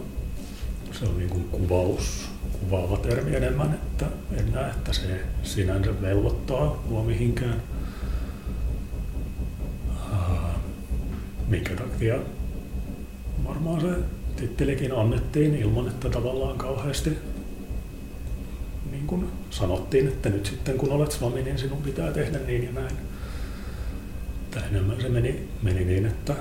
[0.99, 4.05] se on niin kuin kuvaus, kuvaava termi enemmän, että
[4.37, 7.61] en näe, että se sinänsä velvoittaa mua mihinkään.
[11.47, 12.15] Minkä takia?
[13.47, 13.87] Varmaan se
[14.35, 17.17] tittelikin annettiin ilman, että tavallaan kauheasti
[18.91, 22.71] niin kuin sanottiin, että nyt sitten kun olet swami, niin sinun pitää tehdä niin ja
[22.71, 22.95] näin.
[24.51, 26.35] Tai enemmän se meni, meni niin, että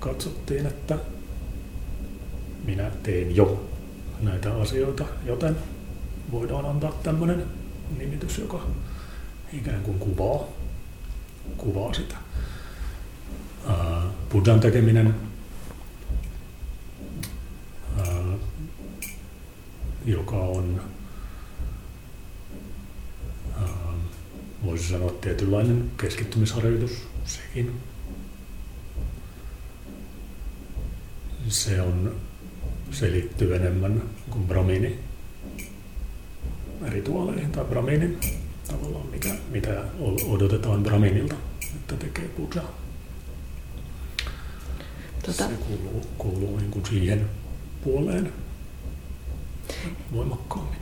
[0.00, 0.98] katsottiin, että
[2.64, 3.71] minä teen jo
[4.22, 5.56] näitä asioita, joten
[6.32, 7.44] voidaan antaa tämmöinen
[7.98, 8.66] nimitys, joka
[9.52, 10.48] ikään kuin kuvaa,
[11.56, 12.14] kuvaa sitä.
[14.30, 15.14] Buddhan tekeminen,
[20.04, 20.80] joka on,
[24.64, 27.80] voisi sanoa, tietynlainen keskittymisharjoitus sekin.
[31.48, 32.16] Se on,
[32.92, 34.98] se liittyy enemmän kuin Brahmini
[36.88, 38.18] rituaaleihin tai Brahminin
[38.68, 39.84] tavallaan, mikä, mitä
[40.28, 41.34] odotetaan Brahminilta,
[41.74, 42.78] että tekee Buddhaa.
[45.26, 45.48] Tota...
[45.48, 47.26] Se kuuluu, kuuluu niin kuin siihen
[47.84, 48.32] puoleen
[50.12, 50.78] voimakkaammin.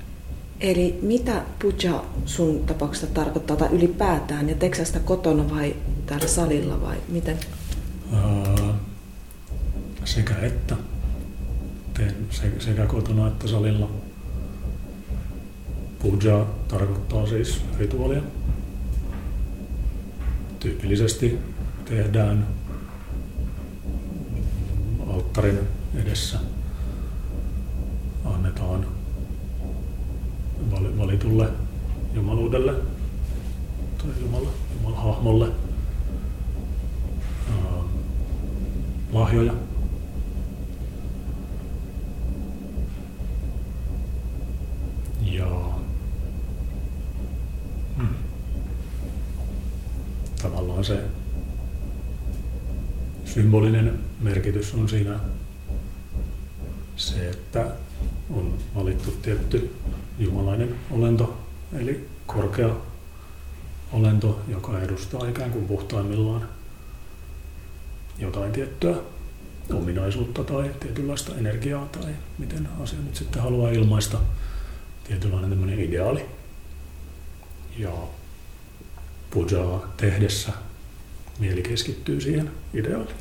[0.61, 4.49] Eli mitä puja sun tapauksessa tarkoittaa tai ylipäätään?
[4.49, 7.39] Ja teksä sitä kotona vai täällä salilla vai miten?
[8.13, 8.75] Ää,
[10.05, 10.77] sekä että.
[12.01, 12.27] Teen
[12.59, 13.91] sekä kotona että salilla.
[15.99, 18.23] Puja tarkoittaa siis rituaalia.
[20.61, 21.39] Tyypillisesti
[21.85, 22.47] tehdään
[25.07, 25.59] alttarin
[25.95, 26.39] edessä
[28.25, 28.87] annetaan
[30.99, 31.49] valitulle
[32.15, 32.73] jumaluudelle
[33.99, 35.49] tai Jumala, Jumalahahmolle
[39.13, 39.53] lahjoja.
[45.33, 45.47] Ja
[47.97, 48.15] hmm,
[50.81, 50.85] tavallaan
[53.24, 55.20] se symbolinen merkitys on siinä
[56.97, 57.66] se, että
[58.31, 59.74] on valittu tietty
[60.18, 61.39] jumalainen olento,
[61.72, 62.76] eli korkea
[63.93, 66.49] olento, joka edustaa ikään kuin puhtaimmillaan
[68.18, 68.97] jotain tiettyä
[69.72, 74.18] ominaisuutta tai tietynlaista energiaa tai miten asia nyt sitten haluaa ilmaista,
[75.05, 76.26] tietynlainen tämmöinen ideaali.
[77.78, 77.93] Ja
[79.31, 80.53] pujaa tehdessä
[81.41, 83.16] mieli keskittyy siihen ideaaliin.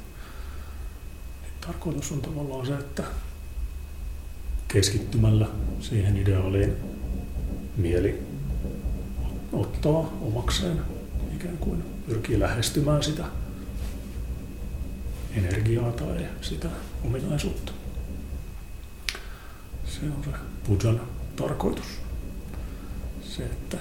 [1.62, 3.04] Tarkoitus on tavallaan se, että
[4.68, 5.48] keskittymällä
[5.80, 6.74] siihen ideaaliin
[7.78, 8.24] mieli
[9.54, 10.82] ottaa omakseen,
[11.36, 13.26] ikään kuin pyrkii lähestymään sitä
[15.36, 16.70] energiaa tai sitä
[17.06, 17.72] ominaisuutta.
[19.86, 20.32] Se on se
[20.64, 21.02] pujan
[21.36, 21.86] tarkoitus.
[23.22, 23.78] Se, että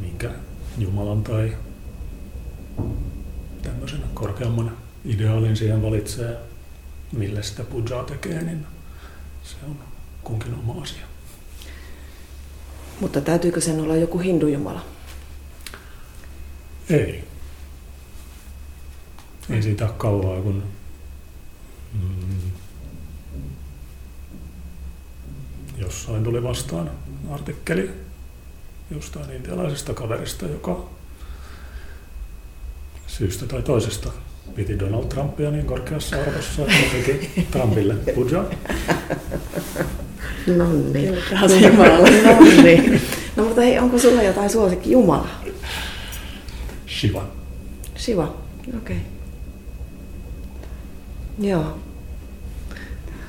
[0.00, 0.30] minkä
[0.78, 1.56] Jumalan tai
[3.62, 6.36] tämmöisen korkeamman ideaalin siihen valitsee,
[7.12, 8.66] millä sitä pujaa tekee, niin
[9.42, 9.76] se on
[10.22, 11.06] kunkin oma asia.
[13.00, 14.84] Mutta täytyykö sen olla joku hindujumala?
[16.90, 17.24] Ei.
[19.50, 20.62] Ei siitä ole kauaa, kun
[21.92, 22.50] mm,
[25.76, 26.90] jossain tuli vastaan
[27.30, 27.90] artikkeli
[28.90, 30.88] jostain intialaisesta kaverista, joka
[33.22, 34.08] syystä tai toisesta
[34.54, 38.44] piti Donald Trumpia niin korkeassa arvossa, että teki Trumpille puja.
[40.56, 41.14] No niin.
[42.24, 43.00] No niin.
[43.36, 45.42] No mutta hei, onko sulla jotain suosikki Jumalaa?
[46.86, 47.26] Shiva.
[47.96, 48.36] Shiva,
[48.76, 48.76] okei.
[48.76, 48.96] Okay.
[51.38, 51.78] Joo.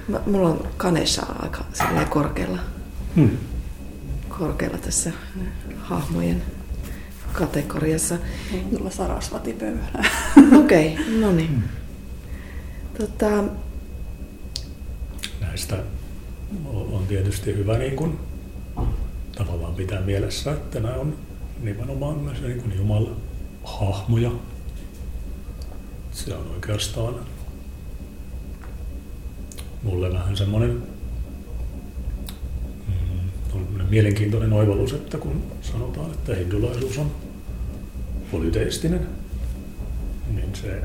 [0.08, 1.64] Mä, mulla on Kanesha aika
[2.10, 2.60] korkealla,
[3.16, 3.38] hmm.
[4.30, 5.12] korkealla tässä
[5.78, 6.42] hahmojen
[7.34, 8.18] kategoriassa.
[8.72, 10.06] Mulla sarasvati pöydällä.
[10.60, 11.50] Okei, okay, no niin.
[11.50, 11.64] Hmm.
[12.98, 13.44] Tota...
[15.42, 15.84] Näistä
[16.92, 18.20] on tietysti hyvä niin kuin,
[19.36, 21.18] tavallaan pitää mielessä, että nämä on
[21.62, 23.16] nimenomaan myös niin kuin Jumalan
[23.64, 24.32] hahmoja.
[26.12, 27.16] Se on oikeastaan
[29.84, 30.84] mulle vähän semmoinen
[32.88, 37.12] mm, on mielenkiintoinen oivallus, että kun sanotaan, että hindulaisuus on
[38.34, 39.08] polyteistinen,
[40.36, 40.82] niin se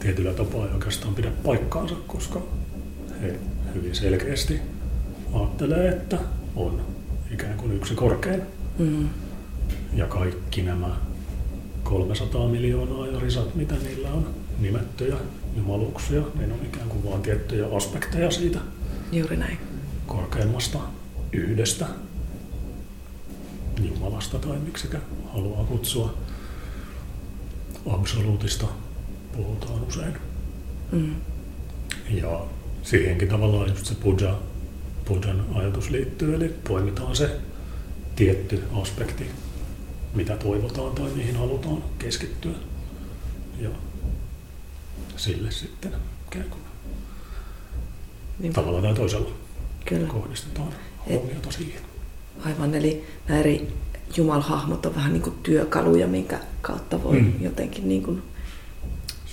[0.00, 2.42] tietyllä tapaa ei oikeastaan pidä paikkaansa, koska
[3.22, 3.38] he
[3.74, 4.60] hyvin selkeästi
[5.32, 6.18] ajattelee, että
[6.56, 6.82] on
[7.30, 8.42] ikään kuin yksi korkein.
[8.78, 9.08] Mm.
[9.94, 10.96] Ja kaikki nämä
[11.82, 14.26] 300 miljoonaa ja risat, mitä niillä on
[14.60, 15.16] nimettyjä
[15.56, 18.58] jumaluuksia, niin on ikään kuin vain tiettyjä aspekteja siitä
[19.12, 19.58] Juuri näin.
[20.06, 20.78] korkeimmasta
[21.32, 21.86] yhdestä
[23.82, 24.88] Jumalasta tai miksi
[25.32, 26.14] haluaa kutsua.
[27.90, 28.66] Absoluutista
[29.36, 30.14] puhutaan usein.
[30.92, 31.14] Mm.
[32.10, 32.44] Ja
[32.82, 34.38] siihenkin tavallaan just se puja,
[35.04, 37.40] pujan ajatus liittyy, eli poimitaan se
[38.16, 39.30] tietty aspekti,
[40.14, 42.52] mitä toivotaan tai mihin halutaan keskittyä.
[43.60, 43.70] Ja
[45.16, 45.92] sille sitten
[46.26, 46.62] ikään kuin
[48.38, 48.52] niin.
[48.52, 49.30] tavalla tai toisella
[49.84, 50.08] Kyllä.
[50.08, 50.74] kohdistetaan
[51.08, 51.82] huomiota siihen.
[52.44, 53.72] Aivan, eli nämä eri
[54.16, 57.32] jumalhahmot on vähän niin kuin työkaluja, minkä kautta voi mm.
[57.40, 58.22] jotenkin niin kuin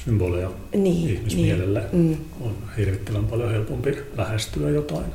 [0.06, 1.86] symboleja niin, ihmismielelle.
[1.92, 2.28] Niin.
[2.40, 2.46] Mm.
[2.46, 5.06] On hirvittävän paljon helpompi lähestyä jotain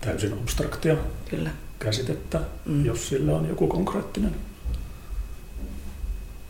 [0.00, 0.96] täysin abstraktia
[1.30, 1.50] Kyllä.
[1.78, 2.84] käsitettä, mm.
[2.84, 4.34] jos sillä on joku konkreettinen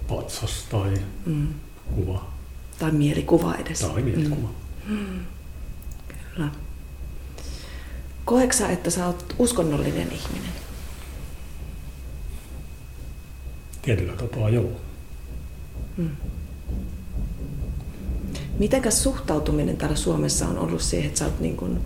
[0.09, 0.95] patsas tai
[1.27, 1.49] mm.
[1.95, 2.35] kuva
[2.79, 3.81] tai mielikuva edes.
[3.81, 4.49] Tai mielikuva.
[4.89, 5.21] Mm.
[6.09, 6.49] Kyllä.
[8.25, 10.53] Koeksa, että sä oot uskonnollinen ihminen?
[13.85, 14.71] Tietyllä tapaa joo.
[15.97, 16.11] Hmm.
[18.59, 21.81] Mitenkäs suhtautuminen täällä Suomessa on ollut siihen, että sä oot niin kuin,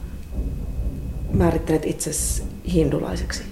[1.33, 2.43] määrittelet itsesi
[2.73, 3.43] hindulaiseksi?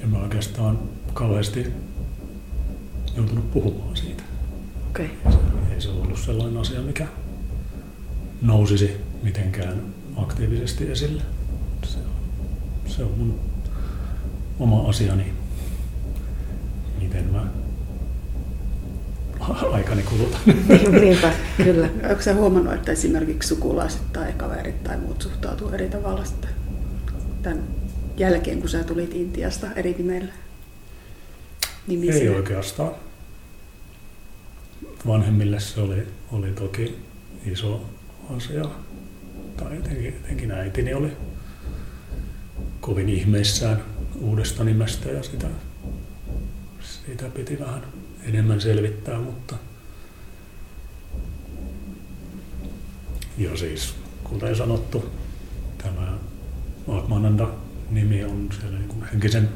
[0.00, 0.78] Ja mä oikeastaan
[1.14, 1.66] kauheasti
[3.16, 4.22] joutunut puhumaan siitä.
[4.90, 5.08] Okay.
[5.74, 7.06] Ei se ollut sellainen asia, mikä
[8.42, 9.82] nousisi mitenkään
[10.16, 11.22] aktiivisesti esille.
[11.84, 12.12] Se on,
[12.86, 13.49] se on mun
[14.60, 15.32] oma asiani,
[17.00, 17.46] miten mä
[19.72, 20.40] aikani kulutan.
[21.00, 21.88] Niinpä, kyllä.
[22.10, 26.50] Onko sä huomannut, että esimerkiksi sukulaiset tai kaverit tai muut suhtautuu eri tavalla sitten
[27.42, 27.62] tämän
[28.16, 30.32] jälkeen, kun sä tulit Intiasta eri nimellä?
[32.12, 32.92] Ei oikeastaan
[35.06, 36.98] vanhemmille se oli, oli toki
[37.46, 37.86] iso
[38.36, 38.64] asia.
[39.56, 41.12] Tai etenkin, etenkin äitini oli
[42.80, 43.82] kovin ihmeissään
[44.20, 45.46] uudesta nimestä ja sitä,
[47.06, 47.82] sitä piti vähän
[48.22, 49.56] enemmän selvittää, mutta
[53.38, 53.94] ja siis
[54.24, 55.10] kuten sanottu,
[55.78, 56.12] tämä
[56.88, 57.48] Atmananda
[57.90, 59.48] nimi on siellä niin kuin henkisen,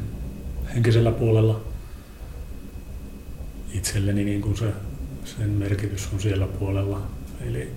[0.75, 1.61] henkisellä puolella
[3.73, 4.73] itselleni niin kuin se
[5.25, 7.03] sen merkitys on siellä puolella.
[7.41, 7.71] Eli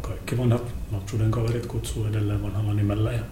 [0.00, 3.22] kaikki vanhat lapsuuden kaverit kutsuu edelleen vanhalla nimellä ja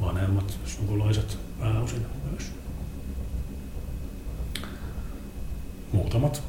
[0.00, 2.52] vanhemmat sukulaiset pääosin myös.
[5.92, 6.42] Muutamat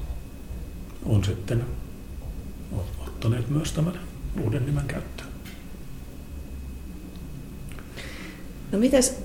[1.05, 1.65] on sitten
[2.99, 3.99] ottaneet myös tämän
[4.43, 5.29] uuden nimen käyttöön.
[8.71, 9.23] No mites,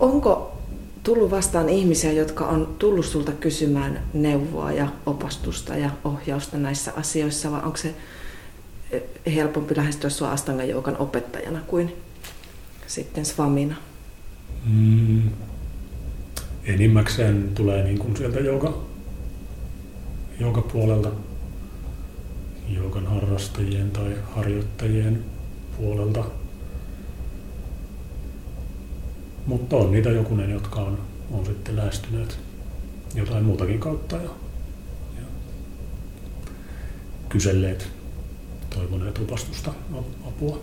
[0.00, 0.58] onko
[1.02, 7.50] tullut vastaan ihmisiä, jotka on tullut sulta kysymään neuvoa ja opastusta ja ohjausta näissä asioissa,
[7.50, 7.94] vai onko se
[8.90, 9.02] eh,
[9.34, 11.96] helpompi lähestyä sinua Astanga Joukan opettajana kuin
[12.88, 13.76] sitten Swamina?
[14.66, 15.22] Mm,
[16.64, 18.82] enimmäkseen tulee niin kuin sieltä joka,
[20.40, 21.10] joka puolelta,
[22.68, 25.24] joukan harrastajien tai harjoittajien
[25.76, 26.24] puolelta
[29.48, 30.98] mutta on niitä jokunen, jotka on,
[31.30, 32.38] on sitten lähestyneet
[33.14, 34.30] jotain muutakin kautta ja,
[35.16, 35.24] ja
[37.28, 37.88] kyselleet,
[38.74, 39.74] toivoneet opastusta,
[40.28, 40.60] apua.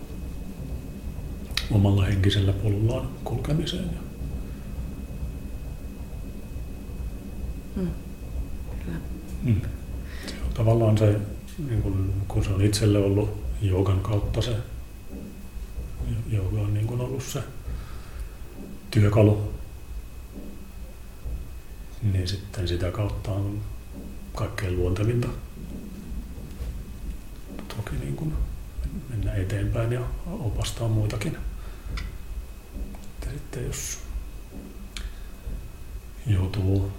[1.71, 3.89] Omalla henkisellä polullaan kulkemiseen.
[7.75, 7.87] Mm.
[8.85, 8.97] Kyllä.
[9.43, 9.61] Mm.
[10.27, 11.19] Se on tavallaan se,
[11.69, 14.55] niin kun, kun se on itselle ollut joogan kautta se,
[16.27, 17.43] jooga on niin kun ollut se
[18.91, 19.53] työkalu,
[22.03, 23.61] niin sitten sitä kautta on
[24.35, 25.27] kaikkein luontevinta
[27.75, 28.33] toki niin kun
[29.09, 31.37] mennä eteenpäin ja opastaa muitakin.
[33.33, 33.99] Sitten jos
[36.27, 36.91] joutuu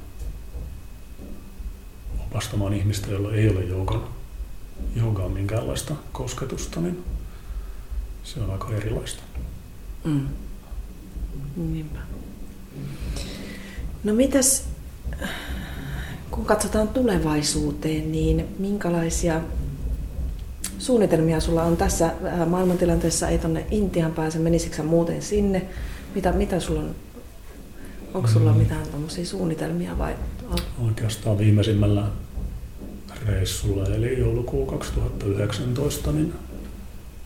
[2.27, 4.03] opastamaan ihmistä, jolla ei ole joogan,
[4.97, 7.05] joogaan minkäänlaista kosketusta, niin
[8.25, 9.23] se on aika erilaista.
[10.05, 10.29] Mm.
[11.57, 11.99] Niinpä.
[14.05, 14.65] No mitäs,
[16.31, 19.41] kun katsotaan tulevaisuuteen, niin minkälaisia
[20.79, 23.29] suunnitelmia sulla on tässä äh, maailmantilanteessa?
[23.29, 25.69] Ei tonne Intian pääse, menisikö muuten sinne?
[26.17, 26.95] Mitä, mitä sulla on,
[28.15, 28.59] onko sulla Mm.
[28.59, 30.15] mitään tämmöisiä suunnitelmia vai?
[30.87, 32.07] Oikeastaan viimeisimmällä
[33.27, 36.35] reissulla, eli joulukuu 2019, niin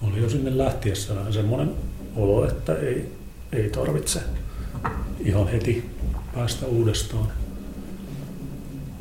[0.02, 1.70] oli jo sinne lähtiessä vähän semmoinen
[2.16, 3.12] olo, että ei,
[3.52, 4.20] ei tarvitse
[5.20, 5.90] ihan heti
[6.34, 7.26] päästä uudestaan.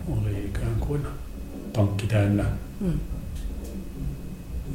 [0.07, 1.01] Oli ikään kuin
[1.73, 2.45] tankki täynnä,
[2.79, 2.99] Mm.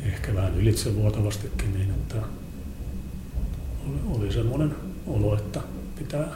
[0.02, 2.16] ehkä vähän ylitsevuotavastikin niin, että
[3.88, 4.74] oli, oli semmoinen
[5.06, 5.60] olo, että
[5.98, 6.28] pitää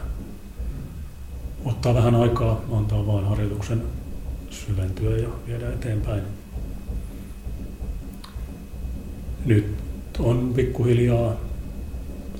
[1.65, 3.83] ottaa vähän aikaa, antaa vain harjoituksen
[4.51, 6.23] syventyä ja viedä eteenpäin.
[9.45, 9.75] Nyt
[10.19, 11.37] on pikkuhiljaa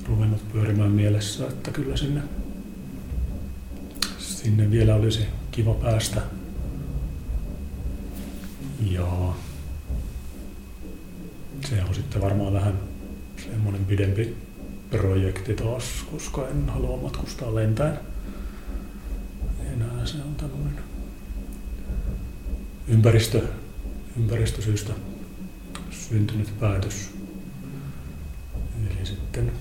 [0.07, 2.21] ruvennut pyörimään mielessä, että kyllä sinne,
[4.17, 5.21] sinne vielä olisi
[5.51, 6.21] kiva päästä.
[8.91, 9.33] Ja
[11.69, 12.73] se on sitten varmaan vähän
[13.51, 14.35] semmoinen pidempi
[14.89, 17.99] projekti taas, koska en halua matkustaa lentäen.
[19.73, 20.83] Enää se on tämmöinen
[22.87, 23.41] ympäristö,
[24.17, 24.93] ympäristösyystä
[25.91, 27.09] syntynyt päätös.
[28.79, 29.51] Eli sitten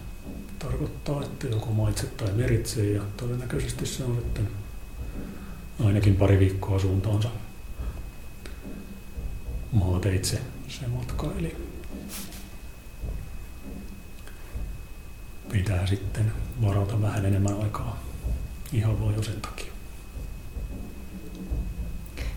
[0.58, 4.48] tarkoittaa, että joko maitse tai meritse ja todennäköisesti se on sitten
[5.84, 7.28] ainakin pari viikkoa suuntaansa
[9.72, 11.32] maateitse se matka.
[11.38, 11.67] Eli
[15.68, 18.02] pitää sitten varata vähän enemmän aikaa
[18.72, 19.72] ihan vaan jo sen takia.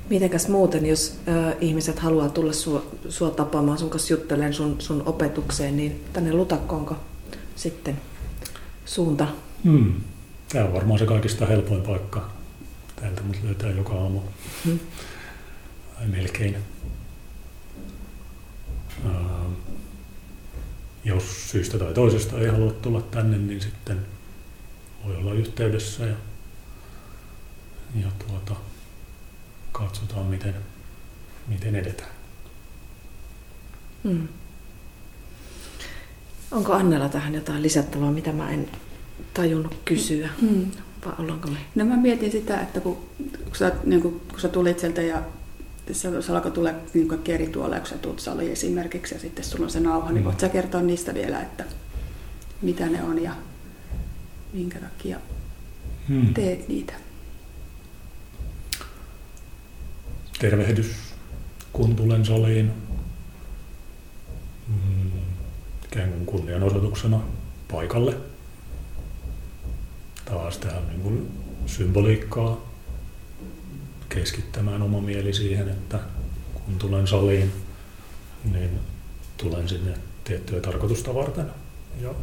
[0.09, 5.03] Mitenkäs muuten, jos ö, ihmiset haluaa tulla sua, sua tapaamaan, sun kanssa juttelemaan sun, sun
[5.05, 6.95] opetukseen, niin tänne Lutakkoonko
[7.55, 8.01] sitten
[8.85, 9.27] suunta?
[9.63, 9.93] Hmm.
[10.49, 12.29] Tämä on varmaan se kaikista helpoin paikka.
[12.95, 14.19] Täältä mut löytää joka aamu.
[14.65, 14.79] Hmm.
[15.95, 16.57] Tai melkein.
[21.03, 24.05] Jos syystä tai toisesta ei halua tulla tänne, niin sitten
[25.05, 26.15] voi olla yhteydessä ja,
[28.01, 28.55] ja tuota,
[29.71, 30.55] katsotaan, miten,
[31.47, 32.11] miten edetään.
[34.03, 34.27] Hmm.
[36.51, 38.69] Onko Annella tähän jotain lisättävää, mitä mä en
[39.33, 40.29] tajunnut kysyä?
[40.41, 40.71] Mm.
[41.05, 41.57] Vai ollaanko me?
[41.75, 42.97] No mä mietin sitä, että kun,
[43.43, 45.21] kun, sä, niin kun, kun sä tulit sieltä ja
[45.91, 49.45] se, se alkoi tulla niin kaikki eri tuolla, kun sä tulet saliin esimerkiksi ja sitten
[49.45, 50.25] sulla on se nauha, niin Mm.
[50.25, 51.65] voit sä kertoa niistä vielä, että
[52.61, 53.31] mitä ne on ja
[54.53, 55.19] minkä takia
[56.07, 56.33] Hmm.
[56.33, 56.93] teet niitä.
[60.39, 60.87] tervehdys,
[61.73, 62.71] kun tulen saliin.
[64.67, 65.11] Mm,
[65.85, 67.19] ikään kuin kunnianosoituksena
[67.71, 68.17] paikalle.
[70.25, 71.31] Taas tähän niin kuin
[71.65, 72.70] symboliikkaa
[74.15, 75.99] keskittämään oma mieli siihen, että
[76.53, 77.51] kun tulen saliin,
[78.51, 78.79] niin
[79.37, 79.93] tulen sinne
[80.23, 81.45] tiettyä tarkoitusta varten.
[82.01, 82.13] Ja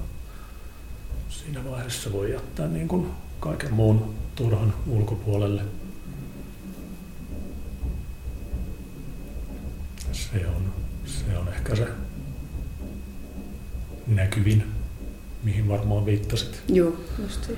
[1.28, 3.07] siinä vaiheessa voi jättää niin kuin
[3.41, 5.62] kaiken muun turhan ulkopuolelle.
[10.12, 10.74] Se on,
[11.07, 11.89] se on ehkä se
[14.07, 14.64] näkyvin,
[15.43, 16.62] mihin varmaan viittasit.
[16.68, 17.51] Joo, just.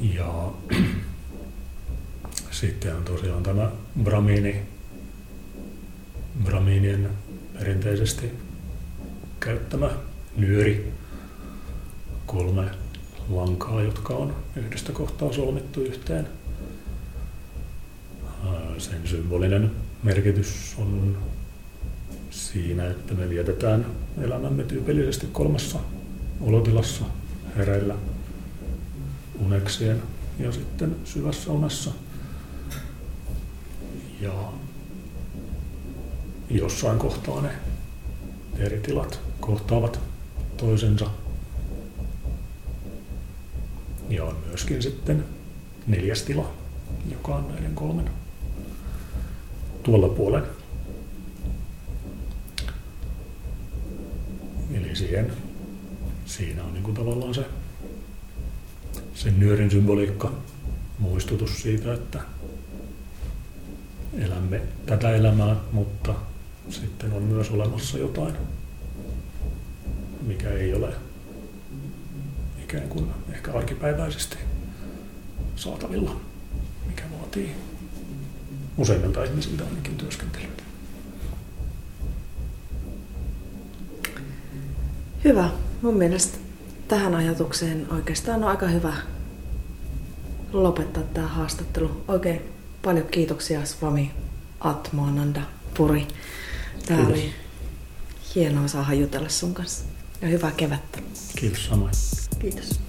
[0.00, 0.52] Ja
[2.60, 3.70] sitten on tosiaan tämä
[4.02, 4.62] bramiini,
[6.44, 7.10] bramiinien
[7.58, 8.30] perinteisesti
[9.40, 9.90] käyttämä
[10.36, 10.92] nyöri,
[12.26, 12.64] kolme
[13.28, 16.28] lankaa, jotka on yhdestä kohtaa solmittu yhteen.
[18.78, 19.70] Sen symbolinen
[20.02, 21.18] merkitys on
[22.30, 23.86] siinä, että me vietetään
[24.20, 25.78] elämämme tyypillisesti kolmessa
[26.40, 27.04] olotilassa,
[27.56, 27.94] hereillä,
[29.38, 30.02] uneksien
[30.38, 31.90] ja sitten syvässä unessa.
[34.20, 34.52] Ja
[36.50, 37.50] jossain kohtaa ne
[38.58, 40.00] eri tilat kohtaavat
[40.56, 41.06] toisensa.
[44.08, 45.24] Ja on myöskin sitten
[45.86, 46.52] neljäs tila,
[47.10, 48.10] joka on näiden kolmen
[49.82, 50.42] tuolla puolen.
[54.74, 55.32] Eli siihen,
[56.26, 57.44] siinä on niin kuin tavallaan se
[59.14, 60.32] sen nyörin symboliikka,
[60.98, 62.20] muistutus siitä, että
[64.18, 66.14] elämme tätä elämää, mutta
[66.68, 68.34] sitten on myös olemassa jotain,
[70.26, 70.94] mikä ei ole
[72.64, 74.36] ikään kuin ehkä arkipäiväisesti
[75.56, 76.20] saatavilla,
[76.86, 77.54] mikä vaatii
[78.76, 80.50] useimmilta ihmisiltä ainakin työskentelyä.
[85.24, 85.50] Hyvä.
[85.82, 86.38] Mun mielestä
[86.88, 88.94] tähän ajatukseen oikeastaan on aika hyvä
[90.52, 92.04] lopettaa tämä haastattelu.
[92.08, 94.10] Oikein paljon kiitoksia Swami
[94.60, 95.40] Atmananda
[95.76, 96.06] Puri.
[96.86, 97.18] Tämä Kiitos.
[97.18, 97.34] oli
[98.34, 99.84] hienoa saada jutella sun kanssa.
[100.22, 100.98] Ja hyvää kevättä.
[101.36, 101.92] Kiitos samoin.
[102.38, 102.80] Kiitos.